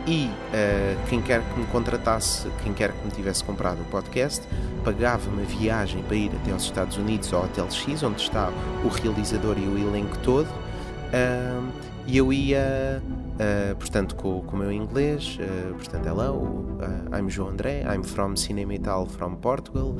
e 0.06 0.26
uh, 0.26 1.08
quem 1.08 1.20
quer 1.20 1.42
que 1.42 1.58
me 1.58 1.66
contratasse, 1.66 2.48
quem 2.62 2.72
quer 2.72 2.92
que 2.92 3.04
me 3.04 3.10
tivesse 3.10 3.42
comprado 3.42 3.80
o 3.80 3.84
podcast, 3.86 4.46
pagava-me 4.84 5.42
a 5.42 5.46
viagem 5.46 6.02
para 6.02 6.16
ir 6.16 6.30
até 6.42 6.52
aos 6.52 6.62
Estados 6.62 6.96
Unidos 6.96 7.32
ao 7.32 7.44
Hotel 7.44 7.70
X, 7.70 8.02
onde 8.02 8.22
está 8.22 8.52
o 8.84 8.88
realizador 8.88 9.56
e 9.58 9.66
o 9.66 9.78
elenco 9.78 10.16
todo, 10.18 10.46
uh, 10.46 11.68
e 12.06 12.16
eu 12.16 12.32
ia 12.32 13.02
Uh, 13.36 13.76
portanto, 13.76 14.16
com, 14.16 14.40
com 14.40 14.56
o 14.56 14.58
meu 14.58 14.72
inglês, 14.72 15.38
uh, 15.38 15.74
portanto, 15.74 16.06
hello, 16.06 16.64
uh, 16.80 17.14
I'm 17.14 17.28
João 17.28 17.50
André, 17.50 17.82
I'm 17.82 18.02
from 18.02 18.34
Cinemital 18.34 19.04
from 19.04 19.34
Portugal. 19.36 19.94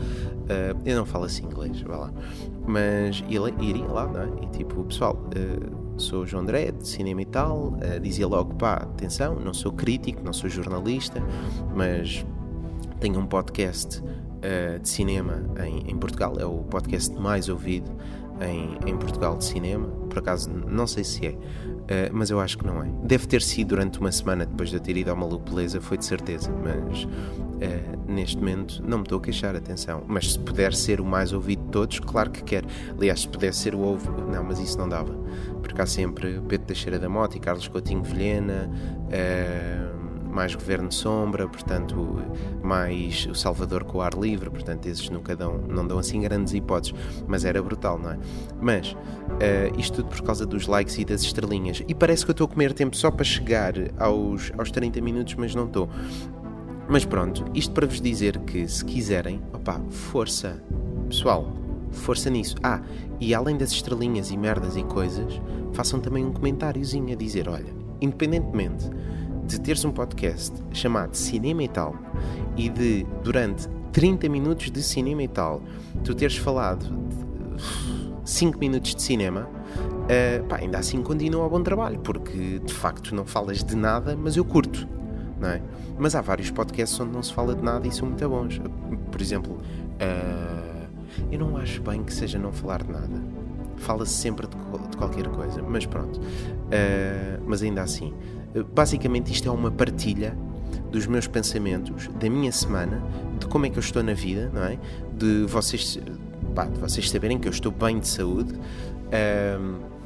eu 0.85 0.96
não 0.96 1.05
falo 1.05 1.25
assim 1.25 1.44
inglês, 1.44 1.81
vá 1.83 1.96
lá. 1.96 2.12
Mas 2.66 3.22
ele, 3.29 3.55
iria 3.61 3.87
lá, 3.87 4.07
não 4.07 4.22
é? 4.22 4.44
E 4.44 4.46
tipo, 4.49 4.83
pessoal, 4.85 5.18
sou 5.99 6.25
João 6.25 6.44
André, 6.44 6.72
de 6.72 6.88
Cinemital. 6.88 7.77
dizia 8.01 8.27
logo, 8.27 8.55
pá, 8.55 8.75
atenção, 8.75 9.38
não 9.38 9.53
sou 9.53 9.72
crítico, 9.72 10.22
não 10.25 10.33
sou 10.33 10.49
jornalista, 10.49 11.22
mas 11.75 12.25
tenho 13.01 13.20
um 13.20 13.27
podcast 13.27 14.03
de 14.81 14.88
cinema 14.88 15.42
em, 15.64 15.90
em 15.90 15.96
Portugal, 15.96 16.35
é 16.38 16.46
o 16.46 16.59
podcast 16.59 17.12
mais 17.14 17.49
ouvido 17.49 17.90
em, 18.40 18.79
em 18.88 18.96
Portugal 18.96 19.37
de 19.37 19.44
cinema. 19.44 19.88
Por 20.09 20.18
acaso, 20.18 20.51
não 20.51 20.87
sei 20.87 21.05
se 21.05 21.27
é 21.27 21.38
Uh, 21.87 22.11
mas 22.12 22.31
eu 22.31 22.40
acho 22.40 22.59
que 22.59 22.66
não 22.66 22.83
é. 22.83 22.88
Deve 23.05 23.27
ter 23.27 23.40
sido 23.40 23.68
durante 23.68 24.01
uma 24.01 24.11
semana 24.11 24.44
depois 24.44 24.70
de 24.70 24.77
eu 24.77 24.81
ter 24.81 24.96
ido 24.96 25.11
ao 25.11 25.16
Maluco 25.16 25.51
Beleza, 25.51 25.81
foi 25.81 25.96
de 25.96 26.05
certeza, 26.05 26.51
mas 26.51 27.05
uh, 27.05 28.11
neste 28.12 28.38
momento 28.38 28.83
não 28.85 28.99
me 28.99 29.05
estou 29.05 29.18
a 29.18 29.22
queixar, 29.22 29.55
atenção. 29.55 30.03
Mas 30.09 30.33
se 30.33 30.38
puder 30.38 30.75
ser 30.75 31.01
o 31.01 31.05
mais 31.05 31.33
ouvido 31.33 31.64
de 31.64 31.70
todos, 31.70 32.01
claro 32.01 32.31
que 32.31 32.42
quer. 32.42 32.64
Aliás, 32.96 33.20
se 33.20 33.29
pudesse 33.29 33.61
ser 33.61 33.75
o 33.75 33.81
ovo, 33.81 34.11
não, 34.31 34.42
mas 34.42 34.59
isso 34.59 34.77
não 34.77 34.88
dava. 34.88 35.14
Porque 35.62 35.81
há 35.81 35.87
sempre 35.87 36.40
Pedro 36.49 36.66
Teixeira 36.66 36.99
da 36.99 37.09
Mota 37.09 37.37
e 37.37 37.40
Carlos 37.40 37.68
Coutinho 37.68 38.03
Vilhena. 38.03 38.68
Uh, 39.07 40.06
mais 40.37 40.55
Governo 40.55 40.92
Sombra, 40.92 41.49
portanto, 41.49 42.22
mais 42.62 43.27
o 43.27 43.35
Salvador 43.35 43.85
com 43.85 43.99
o 43.99 44.01
ar 44.03 44.12
livre, 44.12 44.51
portanto, 44.51 44.85
esses 44.85 45.09
nunca 45.09 45.35
dão, 45.35 45.57
não 45.66 45.87
dão 45.87 45.99
assim 45.99 46.20
grandes 46.20 46.53
hipóteses, 46.53 46.94
mas 47.27 47.46
era 47.46 47.62
brutal, 47.62 47.99
não 47.99 48.11
é? 48.11 48.18
Mas 48.61 48.92
uh, 48.92 49.81
isto 49.81 50.03
tudo 50.03 50.11
por 50.11 50.20
causa 50.20 50.44
dos 50.44 50.66
likes 50.66 50.99
e 50.99 51.07
das 51.07 51.22
estrelinhas. 51.22 51.83
E 51.88 51.94
parece 51.94 52.22
que 52.22 52.31
eu 52.31 52.33
estou 52.33 52.44
a 52.44 52.49
comer 52.49 52.75
tempo 52.75 52.94
só 52.94 53.11
para 53.11 53.25
chegar 53.25 53.72
aos, 53.99 54.53
aos 54.59 54.70
30 54.70 55.01
minutos, 55.01 55.35
mas 55.37 55.55
não 55.55 55.64
estou. 55.64 55.88
Mas 56.87 57.07
pronto, 57.07 57.42
isto 57.55 57.72
para 57.72 57.87
vos 57.87 57.99
dizer 57.99 58.38
que 58.40 58.68
se 58.68 58.85
quiserem, 58.85 59.40
opá, 59.55 59.81
força, 59.88 60.62
pessoal, 61.09 61.51
força 61.90 62.29
nisso. 62.29 62.57
Ah, 62.62 62.83
e 63.18 63.35
além 63.35 63.57
das 63.57 63.72
estrelinhas 63.72 64.31
e 64.31 64.37
merdas 64.37 64.77
e 64.77 64.85
coisas, 64.85 65.40
façam 65.72 65.99
também 65.99 66.27
um 66.27 66.33
comentáriozinho 66.33 67.11
a 67.14 67.16
dizer: 67.16 67.49
olha, 67.49 67.75
independentemente 68.03 68.90
de 69.46 69.61
teres 69.61 69.85
um 69.85 69.92
podcast 69.92 70.52
chamado 70.72 71.14
Cinema 71.14 71.62
e 71.62 71.68
Tal 71.68 71.94
e 72.56 72.68
de, 72.68 73.06
durante 73.22 73.68
30 73.92 74.28
minutos 74.28 74.70
de 74.70 74.82
cinema 74.82 75.22
e 75.22 75.28
tal, 75.28 75.62
tu 76.04 76.14
teres 76.14 76.37
falado 76.37 76.87
5 78.24 78.59
minutos 78.59 78.94
de 78.94 79.02
cinema, 79.02 79.48
uh, 79.48 80.44
pá, 80.46 80.56
ainda 80.56 80.78
assim 80.78 81.02
continua 81.02 81.46
um 81.46 81.48
bom 81.48 81.62
trabalho, 81.62 81.98
porque 82.00 82.59
de 82.59 82.74
facto 82.74 83.14
não 83.14 83.24
falas 83.24 83.62
de 83.62 83.76
nada, 83.76 84.16
mas 84.16 84.37
eu 84.37 84.44
curto, 84.44 84.87
não 85.40 85.48
é? 85.48 85.62
Mas 85.98 86.14
há 86.14 86.20
vários 86.20 86.50
podcasts 86.50 86.98
onde 87.00 87.12
não 87.12 87.22
se 87.22 87.32
fala 87.32 87.54
de 87.54 87.62
nada 87.62 87.87
e 87.87 87.92
são 87.92 88.09
muito 88.09 88.28
bons. 88.28 88.61
Por 89.11 89.20
exemplo, 89.20 89.54
uh, 89.54 90.87
eu 91.30 91.38
não 91.38 91.56
acho 91.56 91.80
bem 91.82 92.02
que 92.02 92.12
seja 92.12 92.38
não 92.38 92.52
falar 92.52 92.82
de 92.82 92.92
nada. 92.92 93.22
Fala-se 93.76 94.12
sempre 94.12 94.46
de, 94.46 94.56
de, 94.88 94.96
qualquer 94.96 95.28
coisa, 95.28 95.62
mas 95.62 95.87
pronto. 95.87 96.18
Uh, 96.18 97.42
mas 97.46 97.62
ainda 97.62 97.82
assim, 97.82 98.12
Basicamente, 98.74 99.32
isto 99.32 99.48
é 99.48 99.52
uma 99.52 99.70
partilha 99.70 100.37
dos 100.90 101.06
meus 101.06 101.26
pensamentos, 101.26 102.09
da 102.09 102.30
minha 102.30 102.50
semana, 102.52 103.02
de 103.38 103.46
como 103.46 103.66
é 103.66 103.70
que 103.70 103.76
eu 103.76 103.82
estou 103.82 104.02
na 104.02 104.14
vida, 104.14 104.50
não 104.52 104.64
é? 104.64 104.78
De 105.12 105.44
vocês, 105.44 105.98
pá, 106.54 106.64
de 106.64 106.78
vocês 106.80 107.11
saberem 107.11 107.38
que 107.38 107.48
eu 107.48 107.52
estou 107.52 107.72
bem 107.72 107.98
de 107.98 108.09
saúde. 108.09 108.54
Um, 109.61 109.96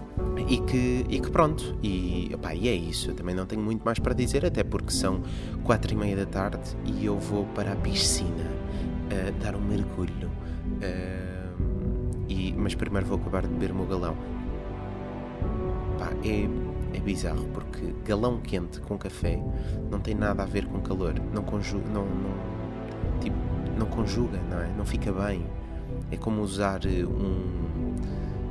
e 0.48 0.59
que, 0.59 1.07
e 1.09 1.20
que 1.20 1.31
pronto, 1.31 1.76
e, 1.83 2.31
opá, 2.35 2.55
e 2.55 2.68
é 2.68 2.74
isso. 2.74 3.11
Eu 3.11 3.14
também 3.14 3.35
não 3.35 3.46
tenho 3.46 3.62
muito 3.62 3.83
mais 3.83 3.98
para 3.98 4.14
dizer, 4.14 4.44
até 4.44 4.62
porque 4.62 4.90
são 4.90 5.22
quatro 5.64 5.92
e 5.92 5.96
meia 5.96 6.16
da 6.16 6.26
tarde 6.26 6.76
e 6.85 7.07
eu 7.07 7.18
vou 7.18 7.46
para 7.46 7.72
a 7.72 7.76
piscina 7.76 8.44
uh, 8.44 9.33
dar 9.42 9.55
um 9.55 9.61
mergulho. 9.61 10.29
Uh, 10.83 12.20
e, 12.29 12.53
mas 12.53 12.74
primeiro 12.74 13.07
vou 13.07 13.18
acabar 13.18 13.42
de 13.42 13.48
beber 13.48 13.72
o 13.72 13.74
meu 13.76 13.87
galão. 13.87 14.16
Pá, 15.98 16.11
é 16.24 16.69
é 16.92 16.98
bizarro 16.98 17.46
porque 17.53 17.94
galão 18.05 18.38
quente 18.40 18.81
com 18.81 18.98
café 18.98 19.40
não 19.90 20.00
tem 20.00 20.14
nada 20.14 20.42
a 20.42 20.46
ver 20.46 20.66
com 20.66 20.81
calor, 20.81 21.14
não 21.33 21.42
conjuga, 21.42 21.88
não, 21.88 22.05
não, 22.05 23.20
tipo, 23.20 23.37
não 23.79 23.87
conjuga, 23.87 24.38
não 24.50 24.61
é? 24.61 24.68
Não 24.76 24.85
fica 24.85 25.12
bem. 25.12 25.46
É 26.11 26.16
como 26.16 26.42
usar 26.42 26.81
eh, 26.85 27.05
um 27.05 27.94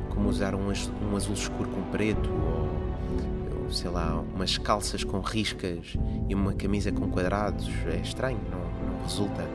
como 0.10 0.30
usar 0.30 0.54
um, 0.54 0.68
um 0.68 1.16
azul 1.16 1.34
escuro 1.34 1.70
com 1.70 1.82
preto 1.92 2.30
ou, 2.30 3.72
sei 3.72 3.90
lá, 3.90 4.22
umas 4.36 4.58
calças 4.58 5.04
com 5.04 5.22
riscas 5.22 5.94
e 6.28 6.36
uma 6.36 6.54
camisa 6.54 6.92
com 6.92 7.10
quadrados. 7.10 7.70
É 7.88 8.02
estranho, 8.02 8.40
não, 8.52 8.60
não 8.60 9.04
resulta. 9.04 9.48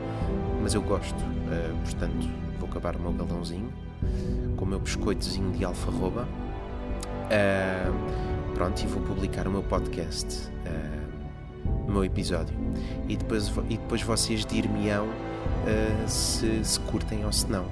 Mas 0.63 0.73
eu 0.73 0.81
gosto, 0.81 1.19
uh, 1.19 1.75
portanto, 1.83 2.27
vou 2.59 2.67
acabar 2.67 2.95
o 2.95 2.99
meu 2.99 3.13
galãozinho 3.13 3.71
com 4.57 4.65
o 4.65 4.67
meu 4.67 4.79
biscoitozinho 4.79 5.51
de 5.51 5.63
alfarroba. 5.63 6.27
Uh, 7.25 8.34
Pronto, 8.55 8.81
e 8.81 8.87
vou 8.87 9.03
publicar 9.03 9.49
o 9.49 9.51
meu 9.51 9.61
podcast, 9.61 10.49
uh, 10.65 11.85
o 11.85 11.91
meu 11.91 12.05
episódio. 12.05 12.55
E 13.09 13.17
depois, 13.17 13.51
e 13.69 13.77
depois 13.77 14.01
vocês 14.01 14.45
dir-me-ão 14.45 15.07
uh, 15.07 16.09
se, 16.09 16.63
se 16.63 16.79
curtem 16.79 17.25
ou 17.25 17.33
se 17.33 17.51
não. 17.51 17.65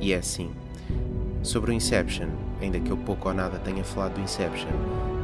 E 0.00 0.12
é 0.12 0.16
assim. 0.16 0.50
Sobre 1.40 1.70
o 1.70 1.72
Inception, 1.72 2.30
ainda 2.60 2.80
que 2.80 2.90
eu 2.90 2.96
pouco 2.96 3.28
ou 3.28 3.34
nada 3.34 3.60
tenha 3.60 3.84
falado 3.84 4.14
do 4.14 4.20
Inception, 4.20 4.72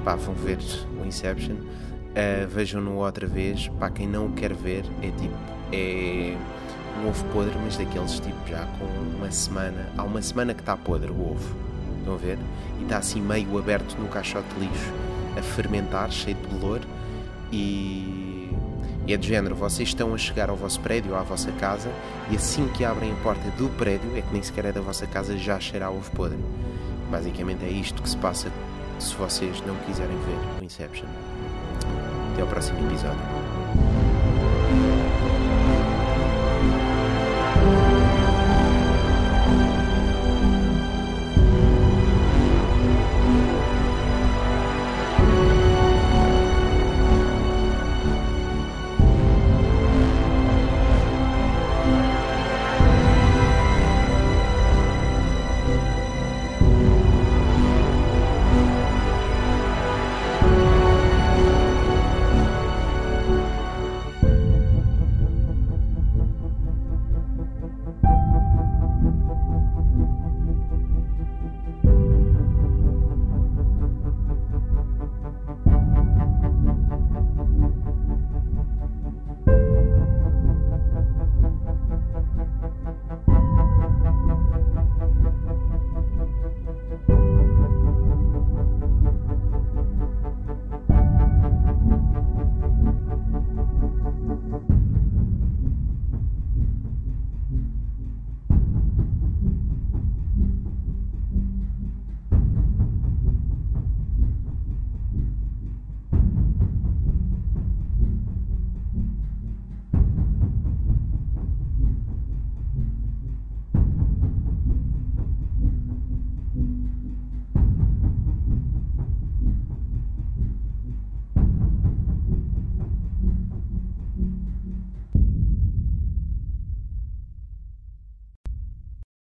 pá, 0.05 0.15
vão 0.15 0.33
ver 0.33 0.59
o 1.03 1.05
Inception, 1.05 1.55
uh, 1.57 2.49
vejam-no 2.49 2.95
outra 2.99 3.27
vez. 3.27 3.67
Para 3.67 3.91
quem 3.91 4.07
não 4.07 4.27
o 4.27 4.33
quer 4.33 4.55
ver, 4.55 4.85
é 5.03 5.11
tipo. 5.11 5.35
É 5.73 6.37
um 7.03 7.09
ovo 7.09 7.25
podre, 7.33 7.55
mas 7.65 7.77
daqueles 7.77 8.21
tipo 8.21 8.47
já 8.47 8.65
com 8.79 8.85
uma 9.17 9.33
semana. 9.33 9.91
Há 9.99 10.05
uma 10.05 10.23
semana 10.23 10.55
que 10.55 10.61
está 10.61 10.77
podre 10.77 11.11
o 11.11 11.33
ovo 11.33 11.64
Estão 12.05 12.15
a 12.17 12.19
ver? 12.19 12.39
E 12.79 12.83
está 12.83 12.99
assim 12.99 13.23
meio 13.23 13.57
aberto 13.59 13.97
no 13.97 14.09
caixote 14.09 14.47
de 14.55 14.67
lixo, 14.67 14.93
a 15.39 15.43
fermentar, 15.43 16.11
cheio 16.11 16.37
de 16.37 16.47
bolor. 16.49 16.83
E, 17.51 18.53
e 19.07 19.15
é 19.15 19.17
de 19.17 19.27
género: 19.27 19.55
vocês 19.55 19.89
estão 19.89 20.13
a 20.13 20.19
chegar 20.19 20.51
ao 20.51 20.57
vosso 20.57 20.81
prédio, 20.81 21.17
à 21.17 21.23
vossa 21.23 21.51
casa, 21.53 21.91
e 22.31 22.37
assim 22.37 22.69
que 22.69 22.85
abrem 22.85 23.11
a 23.11 23.17
porta 23.17 23.49
do 23.53 23.71
prédio, 23.71 24.15
é 24.15 24.21
que 24.21 24.33
nem 24.35 24.43
sequer 24.43 24.67
é 24.67 24.73
da 24.73 24.83
vossa 24.83 25.07
casa, 25.07 25.39
já 25.39 25.59
cheira 25.59 25.87
a 25.87 25.91
ovo 25.91 26.11
podre. 26.11 26.39
Basicamente 27.11 27.65
é 27.65 27.71
isto 27.71 28.03
que 28.03 28.09
se 28.11 28.19
passa 28.19 28.53
se 28.99 29.15
vocês 29.15 29.63
não 29.67 29.75
quiserem 29.87 30.17
ver 30.19 30.61
o 30.61 30.65
Inception. 30.65 31.09
Até 32.35 32.43
ao 32.43 32.49
próximo 32.49 32.87
episódio. 32.87 33.44